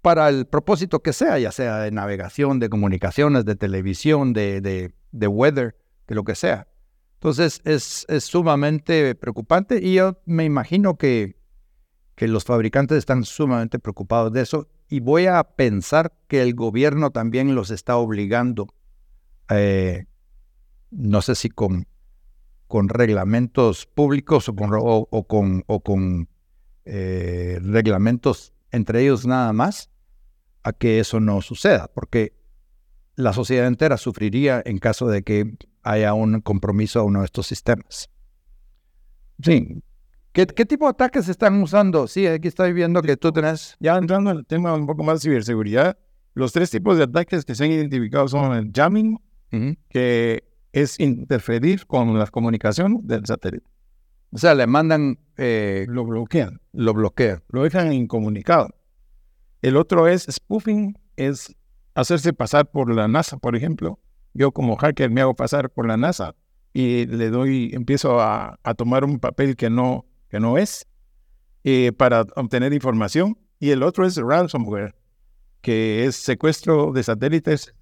[0.08, 5.26] Para el propósito que sea, ya sea de navegación, de comunicaciones, de televisión, de, de,
[5.28, 6.66] weather, de lo que sea.
[7.16, 11.36] Entonces es, sumamente preocupante y yo me imagino que,
[12.14, 17.10] que los fabricantes están sumamente preocupados de eso y voy a pensar que el gobierno
[17.10, 18.66] también los está obligando,
[19.50, 20.06] eh,
[20.90, 21.86] no sé si con,
[22.66, 26.30] con reglamentos públicos o con, o, con, o con
[26.86, 29.90] eh, reglamentos entre ellos nada más,
[30.62, 32.32] a que eso no suceda, porque
[33.14, 37.46] la sociedad entera sufriría en caso de que haya un compromiso a uno de estos
[37.46, 38.10] sistemas.
[39.42, 39.82] Sí.
[40.32, 42.06] ¿Qué, tipo de ataques están usando?
[42.06, 43.76] Sí, aquí estoy viendo que tú tenés...
[43.80, 45.98] Ya entrando en el tema un poco más de ciberseguridad,
[46.34, 49.18] los tres tipos de ataques que se han identificado son el jamming,
[49.88, 53.66] que es interferir con la comunicación del satélite.
[54.30, 55.18] O sea, le mandan...
[55.36, 56.60] Eh, lo bloquean.
[56.72, 57.42] Lo bloquean.
[57.48, 58.68] Lo dejan incomunicado.
[59.62, 61.54] El otro es spoofing, es
[61.94, 63.98] hacerse pasar por la NASA, por ejemplo,
[64.34, 66.36] yo como hacker me hago pasar por la NASA
[66.72, 70.86] y le doy, empiezo a, tomar un papel que no, que no es
[71.64, 73.36] eh, para obtener información.
[73.58, 74.94] Y el otro es ransomware,
[75.60, 77.74] que es secuestro de satélites.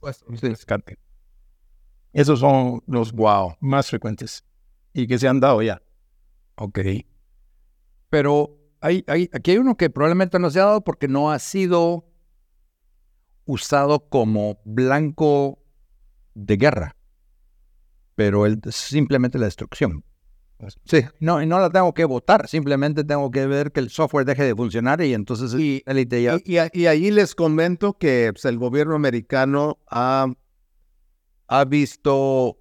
[2.14, 4.42] Esos son los wow más frecuentes
[4.94, 5.82] y que se han dado ya.
[6.54, 6.78] Ok.
[8.08, 11.38] Pero hay, hay, aquí hay uno que probablemente no se ha dado porque no ha
[11.38, 12.04] sido
[13.44, 15.58] usado como blanco
[16.34, 16.96] de guerra,
[18.14, 20.04] pero simplemente la destrucción.
[20.84, 24.24] Sí, no, y no la tengo que votar, simplemente tengo que ver que el software
[24.24, 29.78] deje de funcionar y entonces y, y, ahí les comento que pues, el gobierno americano
[29.90, 30.32] ha,
[31.46, 32.58] ha visto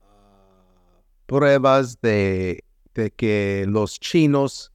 [0.00, 2.62] ah, pruebas de,
[2.94, 4.72] de que los chinos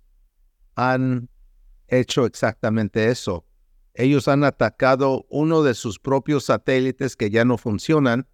[0.75, 1.29] han
[1.88, 3.45] hecho exactamente eso
[3.95, 8.27] ellos han atacado uno de sus propios satélites que ya no funcionan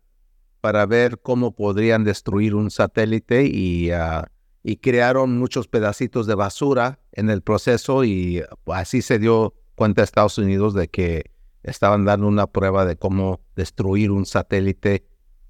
[0.62, 4.32] para ver cómo podrían destruir un satélite y, ah,
[4.64, 10.38] y crearon muchos pedacitos de basura en el proceso y así se dio cuenta Estados
[10.38, 11.32] Unidos de que
[11.64, 15.06] estaban dando una prueba de cómo destruir un satélite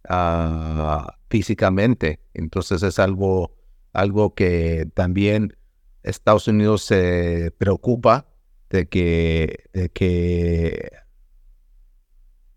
[0.08, 2.20] ah, físicamente.
[2.34, 3.56] Entonces es algo,
[3.94, 5.56] algo que también
[6.04, 8.28] Estados Unidos se preocupa
[8.70, 9.70] de que,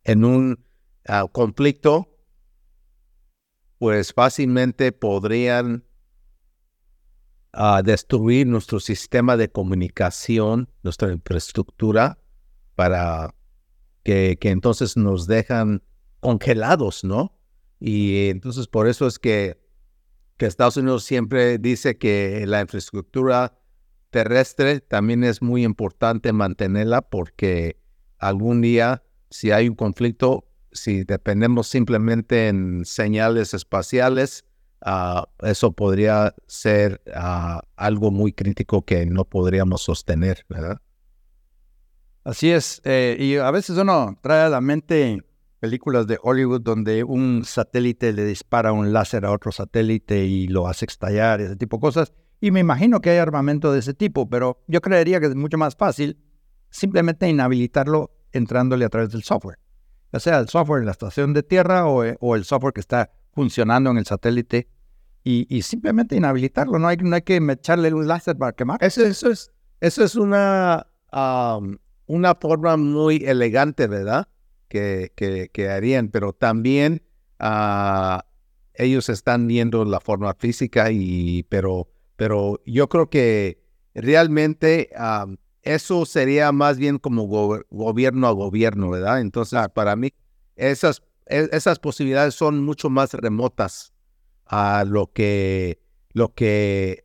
[0.04, 0.64] en un
[1.06, 2.08] ah, conflicto,
[3.78, 5.84] pues fácilmente podrían
[7.52, 12.18] ah, destruir nuestro sistema de comunicación, nuestra infraestructura,
[12.74, 13.34] para
[14.04, 15.82] que, que entonces nos dejan
[16.20, 17.36] congelados, ¿no?
[17.80, 19.61] Y entonces por eso es que,
[20.42, 23.56] que Estados Unidos siempre dice que la infraestructura
[24.10, 27.76] terrestre también es muy importante mantenerla porque
[28.18, 34.44] algún día, si hay un conflicto, si dependemos simplemente en señales espaciales,
[34.80, 40.78] ah, eso podría ser ah, algo muy crítico que no podríamos sostener, ¿verdad?
[42.24, 45.22] Así es, eh, y a veces uno trae a la mente
[45.62, 50.66] películas de Hollywood donde un satélite le dispara un láser a otro satélite y lo
[50.66, 52.12] hace estallar, ese tipo de cosas.
[52.40, 55.58] Y me imagino que hay armamento de ese tipo, pero yo creería que es mucho
[55.58, 56.18] más fácil
[56.68, 59.60] simplemente inhabilitarlo entrándole a través del software.
[60.12, 63.12] Ya sea el software en la estación de tierra o, eh, el software que está
[63.32, 64.68] funcionando en el satélite
[65.22, 66.80] y, simplemente inhabilitarlo.
[66.80, 68.82] No hay, no hay que echarle un láser para quemar.
[68.82, 70.88] Eso, eso, es, eso es una,
[72.06, 74.26] una forma muy elegante, ¿verdad?
[74.72, 77.02] Que, que, harían, pero también
[77.38, 78.24] ah,
[78.72, 83.62] ellos están viendo la forma física, y, pero, pero yo creo que
[83.94, 84.88] realmente
[85.60, 87.26] eso sería más bien como
[87.68, 89.20] gobierno a gobierno, ¿verdad?
[89.20, 90.08] Entonces, para mí,
[90.56, 93.92] esas, e, esas posibilidades son mucho más remotas
[94.46, 95.82] a lo que,
[96.14, 97.04] lo que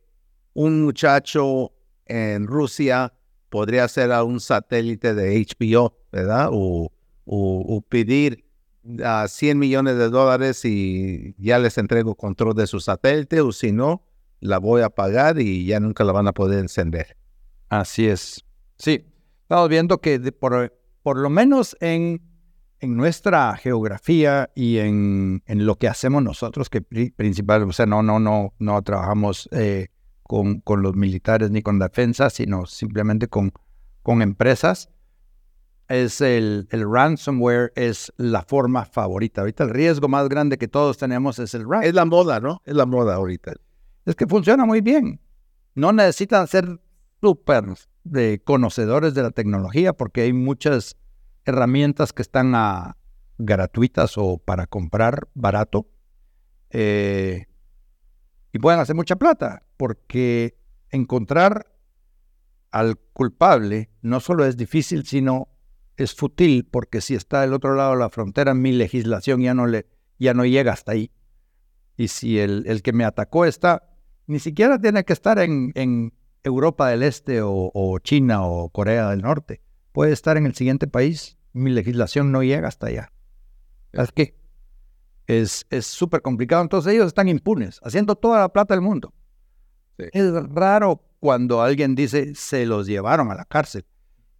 [0.54, 1.74] un muchacho
[2.06, 3.12] en Rusia
[3.50, 6.48] podría hacer a un satélite de HBO, ¿verdad?
[6.50, 6.92] O,
[7.28, 8.44] o, pedir
[9.04, 13.70] a 100 millones de dólares y ya les entrego control de su satélite, o si
[13.70, 14.02] no,
[14.40, 17.16] la voy a pagar y ya nunca la van a poder encender.
[17.68, 18.44] Así es.
[18.78, 19.04] Sí,
[19.42, 22.22] estamos viendo que por, por lo menos en,
[22.80, 28.02] en nuestra geografía y en, en, lo que hacemos nosotros, que principal, o sea, no,
[28.02, 29.88] no, no, no trabajamos eh,
[30.22, 33.52] con, con, los militares ni con defensa, sino simplemente con,
[34.02, 34.88] con empresas,
[35.88, 39.40] es el, el, ransomware es la forma favorita.
[39.40, 41.88] Ahorita el riesgo más grande que todos tenemos es el ransomware.
[41.88, 42.62] Es la moda, ¿no?
[42.64, 43.54] Es la moda ahorita.
[44.04, 45.20] Es que funciona muy bien.
[45.74, 46.80] No necesitan ser
[47.20, 47.64] súper
[48.04, 50.96] de conocedores de la tecnología porque hay muchas
[51.44, 52.96] herramientas que están a,
[53.38, 55.86] gratuitas o para comprar barato
[56.70, 57.46] eh,
[58.52, 60.58] y pueden hacer mucha plata porque
[60.90, 61.72] encontrar
[62.70, 65.48] al culpable no solo es difícil sino
[65.98, 69.66] es fútil porque si está del otro lado de la frontera mi legislación ya no
[69.66, 69.86] le
[70.18, 71.10] ya no llega hasta ahí
[71.96, 73.88] y si el, el que me atacó está
[74.26, 76.12] ni siquiera tiene que estar en, en
[76.44, 79.62] Europa del Este o, China o Corea del Norte.
[79.92, 81.38] Puede estar en el siguiente país.
[81.52, 83.12] Mi legislación no llega hasta allá.
[83.92, 84.36] Es que
[85.26, 86.62] es súper complicado.
[86.62, 89.14] Entonces ellos están impunes, haciendo toda la plata del mundo.
[89.96, 93.84] Es raro cuando alguien dice se los llevaron a la cárcel.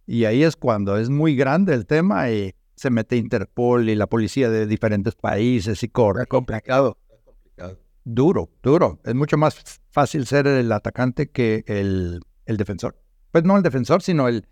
[0.09, 4.07] Y ahí es cuando es muy grande el tema y se mete Interpol y la
[4.07, 6.23] policía de diferentes países y corre.
[6.23, 6.97] Es complicado
[8.03, 8.99] duro, duro.
[9.03, 12.99] Es mucho más fácil ser el atacante que el, el defensor.
[13.31, 14.47] Pues no el defensor, sino el,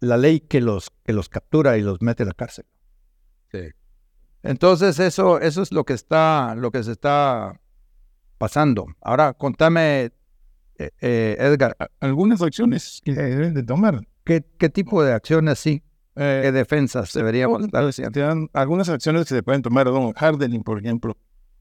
[0.00, 2.66] la ley que los, que los captura y los mete a la cárcel.
[3.52, 3.68] Sí.
[4.42, 7.60] Entonces eso, eso es lo que está, lo que se está
[8.38, 8.86] pasando.
[9.02, 10.10] Ahora, contame,
[10.78, 11.76] eh, eh, Edgar.
[12.00, 14.04] Algunas acciones que deben de tomar.
[14.24, 15.82] ¿Qué, qué tipo de acciones sí?
[16.14, 17.90] Eh, ¿Qué defensas deberíamos dar?
[18.52, 21.16] Algunas acciones que se pueden tomar, Don Hardening, por ejemplo,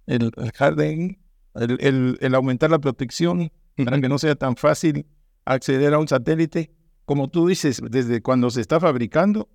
[0.05, 1.17] el, el
[1.53, 3.51] el, el, aumentar la protección
[3.83, 5.05] para que no sea tan fácil
[5.45, 6.71] acceder a un satélite.
[7.05, 9.49] Como tú dices, desde cuando se está fabricando,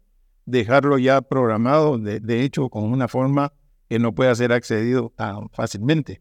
[0.45, 3.53] dejarlo ya programado, de, de hecho, con una forma
[3.89, 6.21] que no pueda ser accedido tan fácilmente.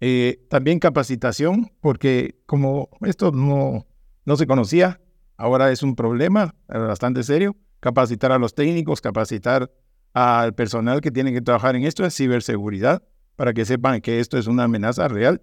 [0.00, 3.86] Eh, también capacitación, porque como esto no,
[4.24, 5.00] no se conocía,
[5.38, 7.56] ahora es un problema bastante serio.
[7.80, 9.70] Capacitar a los técnicos, capacitar
[10.12, 13.02] al personal que tiene que trabajar en esto en ciberseguridad
[13.36, 15.40] para que sepan que esto es una amenaza real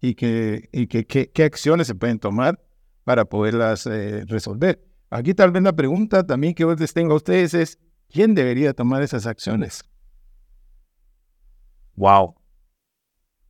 [0.00, 2.60] y que, y que, qué acciones se pueden tomar
[3.04, 4.84] para poderlas eh, resolver.
[5.10, 7.78] Aquí tal vez la pregunta también que les tengo a ustedes es,
[8.08, 9.84] ¿quién debería tomar esas acciones?
[11.94, 12.34] Wow.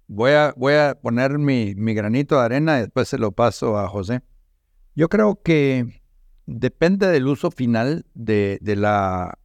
[0.08, 3.78] Voy a, voy a poner mi, mi granito de arena y después se lo paso
[3.78, 4.22] a José.
[4.94, 6.02] Yo creo que
[6.46, 9.38] depende del uso final de, de la,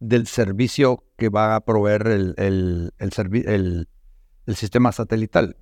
[0.00, 3.88] del servicio que va a proveer el, el, el,
[4.46, 5.56] el, sistema satelital.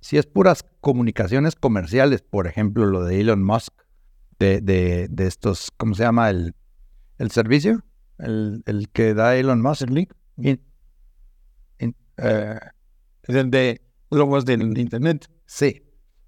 [0.00, 3.74] Si es puras comunicaciones comerciales, por ejemplo, lo de Elon Musk,
[4.38, 6.30] de, de, de estos, ¿cómo se llama?
[6.30, 6.54] El,
[7.18, 7.84] el servicio,
[8.18, 10.12] el, el que da Elon Musk, el link.
[12.22, 12.58] Eh,
[13.22, 15.26] el de globos del Internet.
[15.46, 15.82] Sí,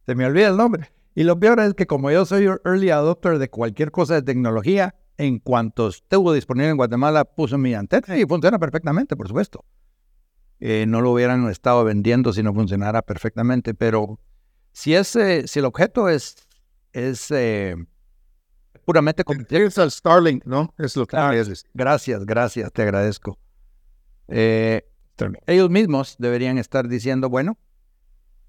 [0.06, 0.90] se me olvida el nombre.
[1.14, 4.94] Y lo peor es que como yo soy early adopter de cualquier cosa de tecnología,
[5.18, 9.64] en cuanto estuvo disponible en Guatemala, puso mi antena y funciona perfectamente, por supuesto.
[10.60, 14.20] Eh, no lo hubieran estado vendiendo si no funcionara perfectamente, pero
[14.72, 16.36] si, ese, si el objeto es,
[16.92, 17.76] es eh,
[18.84, 19.22] puramente...
[19.50, 20.72] Es al Starlink, ¿no?
[20.78, 21.32] Es lo que ah,
[21.74, 23.38] Gracias, gracias, te agradezco.
[24.28, 24.88] Eh,
[25.46, 27.58] ellos mismos deberían estar diciendo, bueno,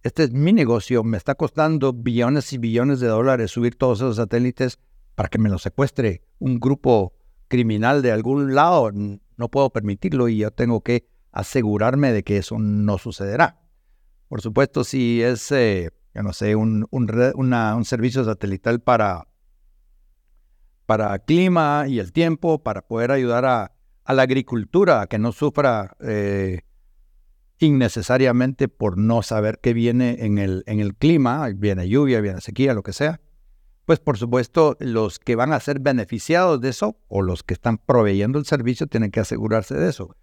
[0.03, 4.17] este es mi negocio, me está costando billones y billones de dólares subir todos esos
[4.17, 4.77] satélites
[5.15, 7.13] para que me lo secuestre un grupo
[7.47, 12.59] criminal de algún lado, no puedo permitirlo y yo tengo que asegurarme de que eso
[12.59, 13.61] no sucederá.
[14.27, 19.27] Por supuesto, si es, eh, no sé, un, un, servicio satelital para,
[20.85, 23.71] para clima y el tiempo, para poder ayudar a,
[24.11, 26.61] la agricultura a que no sufra eh,
[27.63, 32.73] innecesariamente por no saber qué viene en el, en el clima, viene lluvia, viene sequía,
[32.73, 33.21] lo que sea,
[33.85, 37.77] pues por supuesto los que van a ser beneficiados de eso o los que están
[37.77, 40.15] proveyendo el servicio tienen que asegurarse de eso.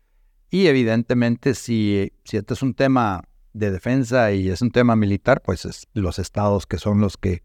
[0.51, 3.24] Y evidentemente si, si este es un tema
[3.55, 7.43] de defensa y es un tema militar, pues los estados que son los que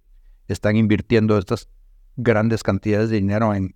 [0.48, 1.70] están invirtiendo estas
[2.18, 3.76] grandes cantidades de dinero en,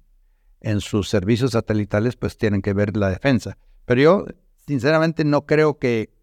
[0.59, 3.57] en sus servicios satelitales, pues tienen que ver la defensa.
[3.85, 4.25] Pero yo
[4.69, 6.13] sinceramente no creo que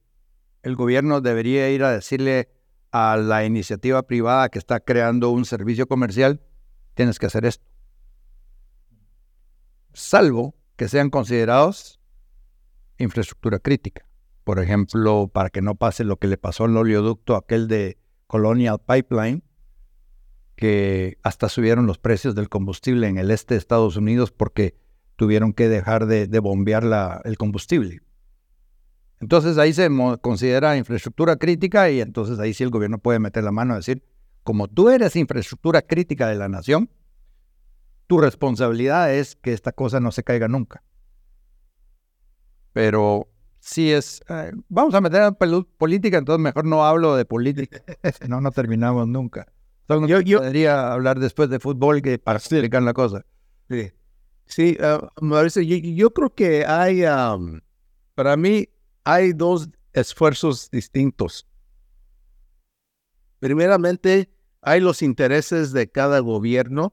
[0.63, 2.49] el gobierno debería ir a decirle
[2.93, 6.41] a la iniciativa privada que está creando un servicio comercial,
[6.95, 7.67] tienes que hacer esto.
[9.95, 11.99] Salvo que sean considerados
[12.99, 14.09] infraestructura crítica.
[14.45, 18.79] Por ejemplo, para que no pase lo que le pasó al oleoducto aquel de Colonial
[18.79, 19.43] Pipeline,
[20.55, 24.77] que hasta subieron los precios del combustible en el este de Estados Unidos porque
[25.17, 28.06] tuvieron que dejar de, bombear la, el combustible.
[29.21, 29.89] Entonces ahí se
[30.21, 34.03] considera infraestructura crítica y entonces ahí sí el gobierno puede meter la mano y decir,
[34.43, 36.91] como tú eres infraestructura crítica de la nación,
[38.07, 40.83] tu responsabilidad es que esta cosa no se caiga nunca.
[42.73, 47.83] Pero sí es, eh, vamos a meter en política, entonces mejor no hablo de política,
[48.29, 49.51] no, no terminamos nunca.
[49.89, 53.25] yo, yo podría hablar después de fútbol que para explicar la cosa.
[53.69, 53.91] Sí,
[54.45, 57.03] sí uh, yo, creo que hay,
[58.15, 58.69] para mí,
[59.07, 61.47] hay dos esfuerzos distintos.
[63.39, 64.29] Primeramente,
[64.61, 66.93] hay los intereses de cada gobierno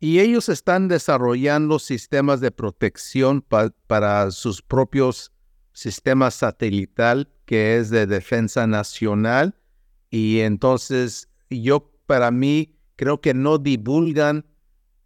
[0.00, 3.46] y ellos están desarrollando sistemas de protección
[3.86, 5.30] para sus propios
[5.72, 9.56] sistemas satelital, que es de defensa nacional.
[10.10, 14.46] Y entonces yo, para mí, creo que no divulgan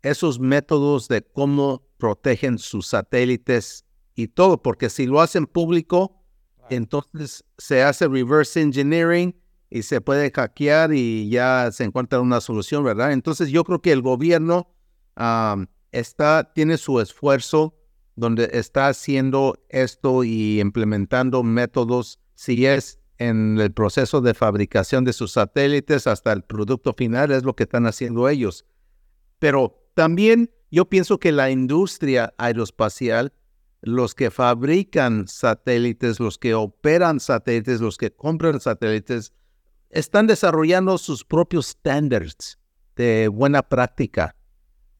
[0.00, 3.84] esos métodos de cómo protegen sus satélites
[4.14, 6.22] y todo, porque si lo hacen público,
[6.70, 9.34] entonces se hace reverse engineering
[9.70, 13.12] y se puede hackear y ya se encuentra una solución, ¿verdad?
[13.12, 14.68] Entonces yo creo que el gobierno
[15.92, 17.74] está, tiene su esfuerzo
[18.16, 25.12] donde está haciendo esto y implementando métodos, si es en el proceso de fabricación de
[25.12, 28.64] sus satélites hasta el producto final, es lo que están haciendo ellos.
[29.38, 33.32] Pero también yo pienso que la industria aeroespacial,
[33.84, 39.32] los que fabrican satélites, los que operan satélites, los que compran satélites,
[39.90, 42.58] están desarrollando sus propios estándares
[42.96, 44.34] de buena práctica,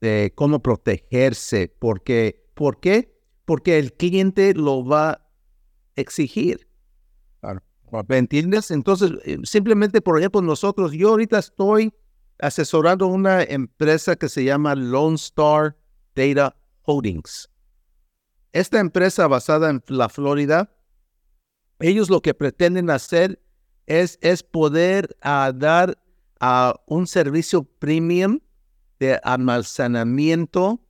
[0.00, 3.16] de cómo protegerse, porque, ¿por qué?
[3.44, 5.20] Porque el cliente lo va a
[5.96, 6.68] exigir.
[8.08, 8.70] ¿Me entiendes?
[8.70, 11.92] Entonces, eh, simplemente, por ejemplo, nosotros, yo ahorita estoy
[12.40, 15.76] asesorando una empresa que se llama Lone Star
[16.16, 17.48] Data Holdings.
[18.54, 20.70] Esta empresa basada en la Florida,
[21.80, 23.42] ellos lo que pretenden hacer
[23.84, 25.98] es, es poder ah, dar
[26.38, 28.38] a un servicio premium
[29.00, 30.80] de almacenamiento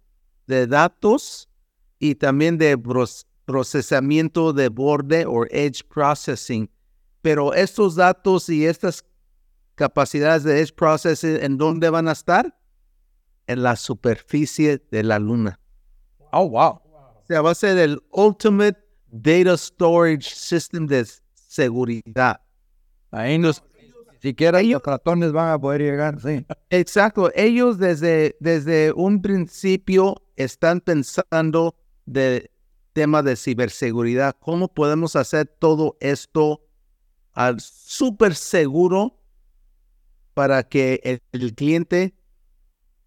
[0.47, 1.49] de datos
[1.99, 2.77] y también de
[3.47, 6.71] procesamiento de borde o edge processing.
[7.23, 9.07] Pero estos datos y estas
[9.75, 12.61] capacidades de edge processing, ¿en dónde van a estar?
[13.47, 15.59] En la superficie de la luna.
[16.31, 16.84] Oh, wow.
[17.27, 18.79] Sea, va a ser el Ultimate
[19.11, 22.41] Data Storage System de seguridad.
[23.11, 23.63] Ahí nos,
[24.21, 26.45] siquiera ellos, los ratones van a poder llegar, sí.
[26.71, 27.31] Exacto.
[27.35, 32.51] Ellos desde, desde un principio están pensando de
[32.93, 34.37] tema de ciberseguridad.
[34.39, 36.63] ¿Cómo podemos hacer todo esto
[37.33, 39.21] al súper seguro
[40.35, 42.15] para que el, cliente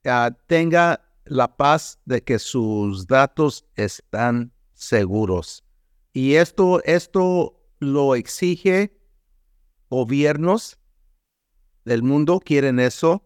[0.06, 5.64] ah, tenga la paz de que sus datos están seguros.
[6.14, 9.00] Y esto, esto lo exige
[9.90, 10.80] gobiernos
[11.86, 13.24] del mundo, quieren eso.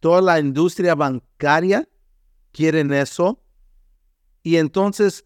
[0.00, 1.88] Toda la industria bancaria
[2.52, 3.42] quieren eso.
[4.42, 5.24] Y entonces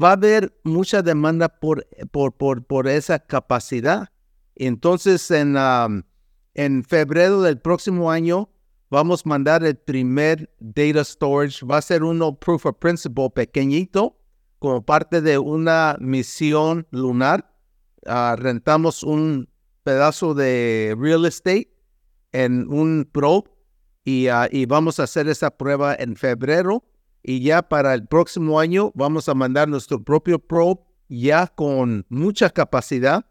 [0.00, 4.10] va a haber mucha demanda por, por, por, por esa capacidad.
[4.54, 5.56] Entonces, en,
[6.54, 8.53] en febrero del próximo año
[8.94, 11.66] vamos a mandar el primer data storage.
[11.66, 14.16] Va a ser uno proof of principle pequeñito
[14.60, 17.50] como parte de una misión lunar.
[18.06, 19.48] Ah, rentamos un
[19.82, 21.68] pedazo de real estate
[22.32, 23.50] en un probe
[24.04, 26.84] y, ah, y vamos a hacer esa prueba en febrero.
[27.22, 32.48] Y ya para el próximo año vamos a mandar nuestro propio probe ya con mucha
[32.50, 33.26] capacidad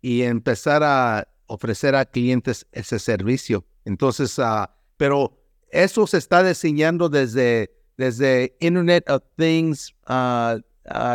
[0.00, 3.64] y empezar a ofrecer a clientes ese servicio.
[3.84, 4.66] Entonces, uh,
[4.98, 5.38] pero
[5.70, 10.60] eso se está diseñando desde, desde Internet of Things, uh,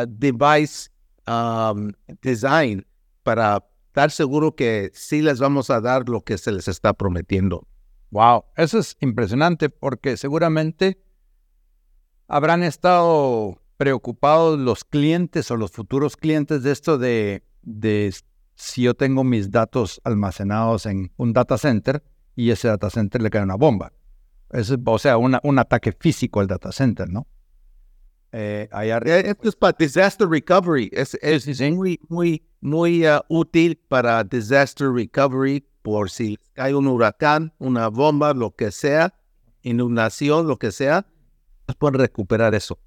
[0.08, 0.90] device
[1.28, 2.86] um, design
[3.24, 7.68] para estar seguro que sí les vamos a dar lo que se les está prometiendo.
[8.10, 11.04] Wow, eso es impresionante porque seguramente
[12.28, 18.14] habrán estado preocupados los clientes o los futuros clientes de esto de, de
[18.56, 22.04] si yo tengo mis datos almacenados en un data center
[22.36, 23.92] y ese data center le cae una bomba.
[24.52, 27.28] Es, o sea, una, un ataque físico al data center, ¿no?
[28.32, 28.68] Eh,
[29.26, 30.90] Esto es para disaster recovery.
[30.92, 37.54] Es, es, muy, muy, muy uh, útil para disaster recovery por si hay un huracán,
[37.60, 39.14] una bomba, lo que sea,
[39.62, 41.06] inundación, lo que sea,
[41.78, 42.80] pueden recuperar eso.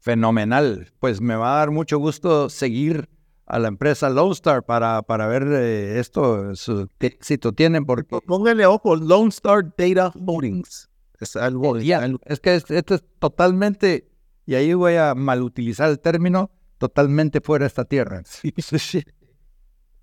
[0.00, 0.92] Fenomenal.
[0.98, 3.08] Pues me va a dar mucho gusto seguir
[3.46, 7.86] a la empresa Lone Star para, para ver eh, esto, su, qué éxito tienen.
[7.86, 8.20] Porque...
[8.26, 10.90] Póngale ojo, Lone Star Data Holdings.
[11.20, 14.10] Es algo, es que esto es totalmente,
[14.44, 18.22] y ahí voy a malutilizar el término, totalmente fuera de esta tierra.
[18.26, 19.02] Sí, sí.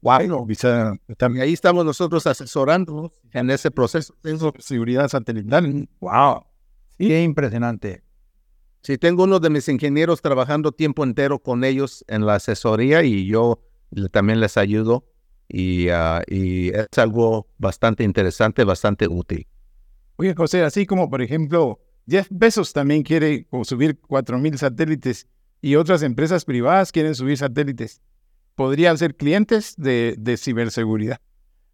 [0.01, 0.47] Wow.
[1.17, 5.87] También ahí estamos nosotros asesorando en ese proceso de seguridad satelital.
[6.01, 6.43] Wow.
[6.97, 8.02] Qué impresionante.
[8.83, 13.25] Sí, tengo uno de mis ingenieros trabajando tiempo entero con ellos en la asesoría y
[13.25, 13.61] yo
[14.11, 15.05] también les ayudo
[15.47, 19.47] y, ah, y es algo bastante interesante, bastante útil.
[20.17, 25.27] Oye, José, así como por ejemplo Jeff Bezos también quiere subir 4.000 satélites
[25.61, 28.01] y otras empresas privadas quieren subir satélites,
[28.55, 31.21] podrían ser clientes de, de ciberseguridad,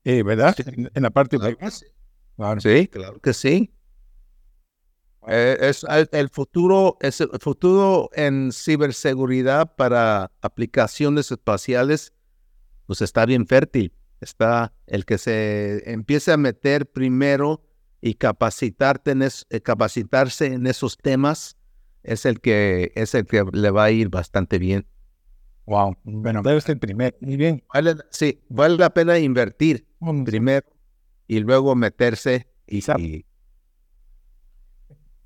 [0.03, 0.55] eh, ¿verdad?
[0.93, 3.73] En, la parte claro sí, claro que sí.
[5.27, 12.13] Eh, es el, futuro, es el futuro en ciberseguridad para aplicaciones espaciales,
[12.85, 13.93] pues está bien fértil.
[14.21, 17.63] Está el que se empiece a meter primero
[18.01, 21.57] y capacitarte en eh, capacitarse en esos temas
[22.03, 24.85] es el que es el que le va a ir bastante bien.
[25.65, 27.17] Wow, bueno, debe ser el primer.
[27.21, 27.63] Muy bien.
[28.09, 29.87] sí, vale la pena invertir
[30.25, 30.65] primero
[31.27, 33.25] y luego meterse y, y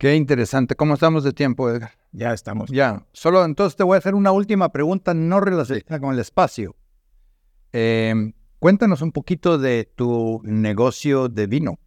[0.03, 0.75] Qué interesante.
[0.75, 1.91] ¿Cómo estamos de tiempo, Edgar?
[2.11, 2.69] Ya estamos.
[2.69, 3.05] Ya.
[3.13, 6.75] Solo entonces te voy a hacer una última pregunta no relacionada con el espacio.
[7.71, 11.79] Em, cuéntanos un poquito de tu negocio de vino.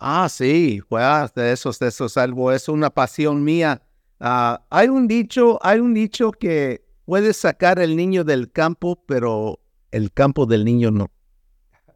[0.00, 3.82] Ah, sí, pues de eso, de eso es algo, es una pasión mía.
[4.18, 9.60] Ah, hay un dicho, hay un dicho que puedes sacar el niño del campo, pero
[9.92, 11.12] el campo del niño no.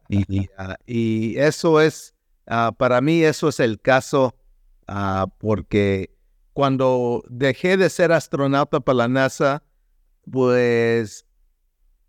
[0.07, 2.15] Y, ah, eso es,
[2.47, 4.35] ah, para mí eso es el caso
[4.93, 6.17] Ah, porque
[6.51, 9.63] cuando dejé de ser astronauta para la NASA,
[10.29, 11.25] pues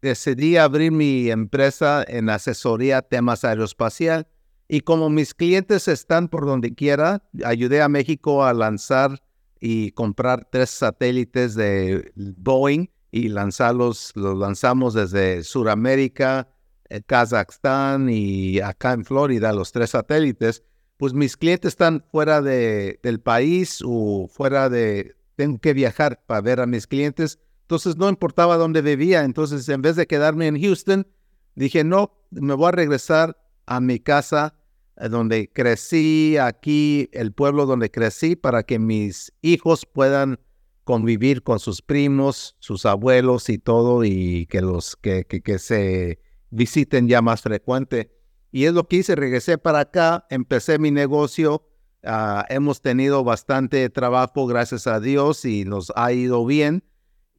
[0.01, 4.27] decidí abrir mi empresa en asesoría temas aeroespacial.
[4.67, 9.23] Y como mis clientes están por donde quiera, ayudé a México a lanzar
[9.61, 16.49] y comprar tres satélites de Boeing y lanzarlos, los lanzamos desde Sudamérica,
[16.89, 20.65] eh, Kazajstán y acá en Florida, los tres satélites
[21.03, 26.41] pues mis clientes están fuera de, del país o fuera de, tengo que viajar para
[26.41, 27.41] ver a mis clientes.
[27.63, 29.25] Entonces no importaba dónde vivía.
[29.25, 31.09] Entonces en vez de quedarme en Houston,
[31.57, 33.37] dije, no, me voy a regresar
[33.67, 34.55] a mi casa
[34.97, 40.39] eh, donde crecí, aquí, el pueblo donde crecí, para que mis hijos puedan
[40.85, 46.21] convivir con sus primos, sus abuelos y todo, y que los que, que, que se
[46.51, 48.22] visiten ya más frecuente.
[48.53, 51.67] Y es lo que hice, regresé para acá, empecé mi negocio,
[52.05, 56.85] ah, hemos tenido bastante trabajo, gracias a Dios, y nos ha ido bien.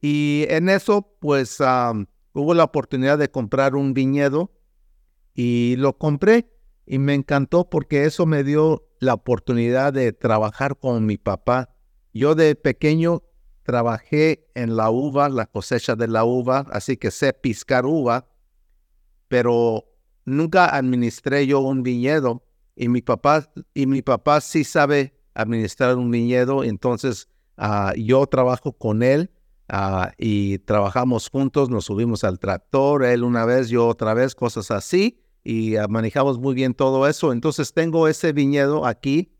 [0.00, 4.50] Y en eso, pues hubo la oportunidad de comprar un viñedo
[5.34, 6.50] y lo compré
[6.84, 11.76] y me encantó porque eso me dio la oportunidad de trabajar con mi papá.
[12.12, 13.22] Yo de pequeño
[13.62, 18.28] trabajé en la uva, la cosecha de la uva, así que sé piscar uva,
[19.28, 19.93] pero
[20.24, 22.42] nunca administré yo un viñedo
[22.76, 28.72] y mi papá, y mi papá sí sabe administrar un viñedo, entonces ah, yo trabajo
[28.72, 29.30] con él
[29.68, 34.70] ah, y trabajamos juntos, nos subimos al tractor, él una vez, yo otra vez, cosas
[34.70, 37.32] así, y ah, manejamos muy bien todo eso.
[37.32, 39.30] Entonces tengo ese viñedo aquí.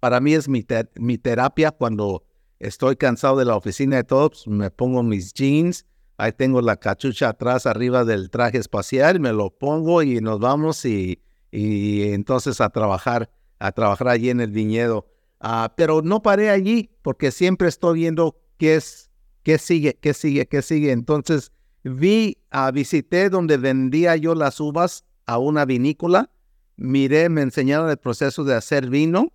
[0.00, 2.24] Para mí es mi, mi terapia cuando
[2.60, 5.86] estoy cansado de la oficina de todos, me pongo mis jeans
[6.18, 10.84] Ahí tengo la cachucha atrás, arriba del traje espacial, me lo pongo y nos vamos
[10.84, 15.06] y, y entonces a trabajar, a trabajar allí en el viñedo.
[15.38, 19.10] Ah, pero no paré allí porque siempre estoy viendo qué es,
[19.44, 20.90] qué sigue, qué sigue, qué sigue.
[20.90, 21.52] Entonces
[21.84, 26.30] vi, uh, visité donde vendía yo las uvas a una vinícola,
[26.76, 29.32] miré, me enseñaron el proceso de hacer vino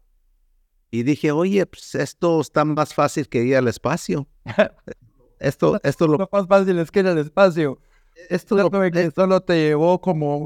[0.92, 4.28] y dije, oye, pues esto está más fácil que ir al espacio.
[5.44, 7.80] Esto, esto lo, Lo más fácil es que en el espacio.
[8.30, 10.46] esto lo, que solo te llevó como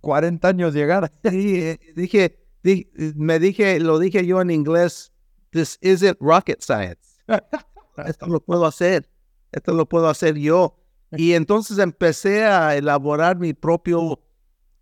[0.00, 1.10] 40 años llegar.
[1.30, 5.12] Sí, eh, dije, di- me dije, lo dije yo en inglés,
[5.50, 7.20] this isn't rocket science.
[8.06, 9.08] Esto lo puedo hacer,
[9.52, 10.76] esto lo puedo hacer yo.
[11.12, 14.20] Y entonces empecé a elaborar mi propio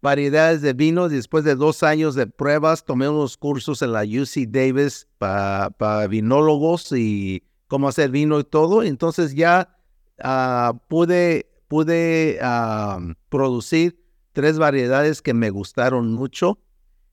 [0.02, 1.09] variedades de vino.
[1.09, 6.90] Después de dos años de pruebas, tomé unos cursos en la UC Davis para vinólogos
[6.90, 7.44] y
[7.74, 8.84] cómo hacer vino y todo.
[8.84, 9.76] Entonces ya
[10.22, 14.00] ah, pude, pude ah, producir
[14.32, 16.60] tres variedades que me gustaron mucho.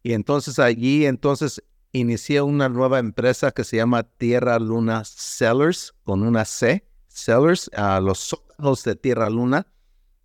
[0.04, 6.22] Y entonces allí, entonces inicié una nueva empresa que se llama Tierra Luna Sellers, con
[6.22, 9.66] una C, Sellers, a los sótanos de Tierra Luna.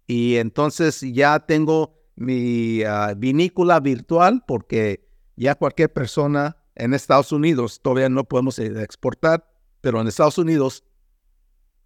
[0.06, 7.80] Y entonces ya tengo mi ah, vinícola virtual porque ya cualquier persona en Estados Unidos,
[7.80, 9.55] todavía no podemos eh, exportar,
[9.86, 10.82] pero en Estados Unidos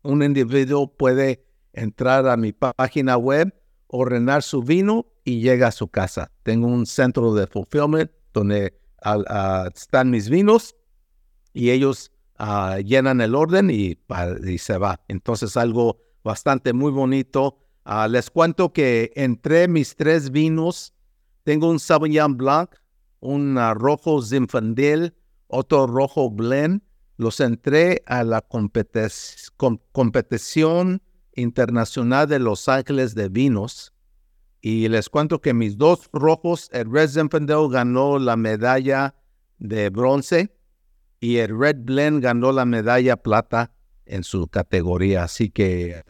[0.03, 1.45] un individuo puede
[1.75, 3.53] entrar a mi pá- página web,
[3.89, 6.33] ordenar su vino y llega a su casa.
[6.43, 10.75] Tengo un centro de fulfillment donde ah, ah, están mis vinos
[11.53, 13.99] y ellos ah, llenan el orden y,
[14.47, 14.99] y se va.
[15.09, 17.59] Entonces algo bastante muy bonito.
[18.09, 20.95] Les cuento que entre mis tres vinos
[21.45, 22.71] tengo un Sauvignon Blanc,
[23.21, 25.15] un rojo Zinfandel,
[25.49, 26.81] otro rojo Blend.
[27.21, 28.71] Los entré a la com-
[29.93, 31.03] competición
[31.35, 33.93] internacional de Los Ángeles de vinos.
[34.63, 39.15] Y les cuento que mis dos rojos, el Red Zinfandel ganó la medalla
[39.59, 40.57] de bronce
[41.21, 43.71] y el Red Blend ganó la medalla plata
[44.07, 45.25] en su categoría.
[45.25, 46.03] Así que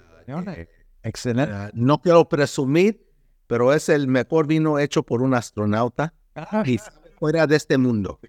[1.03, 1.53] Excelente.
[1.53, 3.05] eh, no quiero presumir,
[3.49, 6.15] pero es el mejor vino hecho por un astronauta
[6.67, 6.79] y
[7.19, 8.21] fuera de este mundo.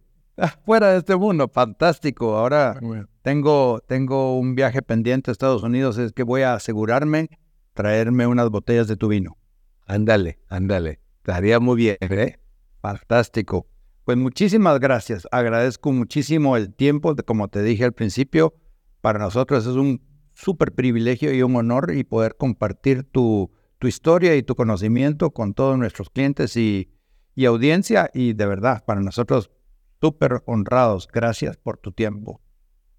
[0.44, 2.36] Ah, Fuera de este mundo, fantástico.
[2.38, 2.80] Ahora
[3.22, 7.30] tengo, tengo un viaje pendiente a Estados Unidos, es que voy a asegurarme
[7.74, 9.38] traerme unas botellas de tu vino.
[9.86, 11.00] Ándale, ándale.
[11.18, 12.40] Estaría muy bien, ¿eh?
[12.82, 13.68] Fantástico.
[14.04, 15.28] Pues muchísimas gracias.
[15.32, 18.56] Agradezco muchísimo el tiempo, de- como te dije al principio,
[19.02, 20.02] para nosotros es un
[20.34, 25.54] súper privilegio y un honor y poder compartir tu, tu historia y tu conocimiento con
[25.54, 26.90] todos nuestros clientes y,
[27.36, 28.10] y audiencia.
[28.14, 29.52] Y de verdad, para nosotros
[30.02, 31.08] súper honrados.
[31.08, 32.42] Gracias por tu tiempo.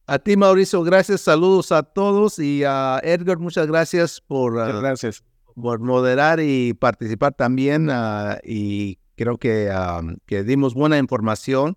[0.06, 1.20] A ti, Mauricio, gracias.
[1.20, 2.38] Saludos a todos.
[2.38, 5.24] Y a Edgar, muchas gracias por, ah, Gracias.
[5.54, 7.88] por moderar y participar también.
[7.90, 11.76] ah, y creo que, ah, que dimos buena información.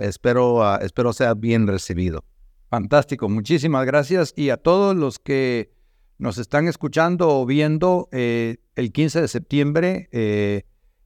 [0.00, 2.24] Espero, espero sea bien recibido.
[2.70, 4.32] Fantástico, muchísimas gracias.
[4.36, 5.72] Y a todos los que
[6.18, 10.64] nos están escuchando o viendo, eh, el 15 de septiembre eh,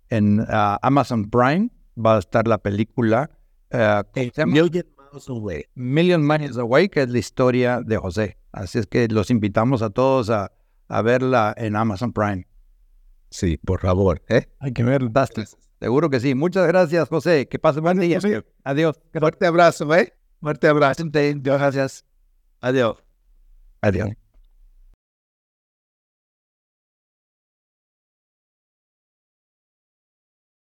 [0.09, 3.31] en Amazon Prime va a estar la película
[3.75, 4.31] eh.
[4.47, 5.65] Million miles away.
[5.75, 8.39] Million Miles Away, que es la historia de José.
[8.53, 10.53] Así es que los invitamos a todos a,
[10.89, 12.47] a verla en Amazon Prime.
[13.31, 14.23] Sí, por favor.
[14.29, 14.47] ¿eh?
[14.61, 14.85] Hay que.
[14.85, 15.51] Fantástico.
[15.81, 16.35] Seguro que sí.
[16.35, 17.49] Muchas gracias, José.
[17.49, 18.17] Que pase buen día.
[18.17, 18.45] José.
[18.63, 19.01] Adiós.
[19.13, 20.13] Fuerte abrazo, ¿eh?
[20.41, 21.05] Fuerte abrazo.
[21.11, 22.05] Gracias.
[22.61, 22.97] Adiós.
[23.81, 24.24] Adiós.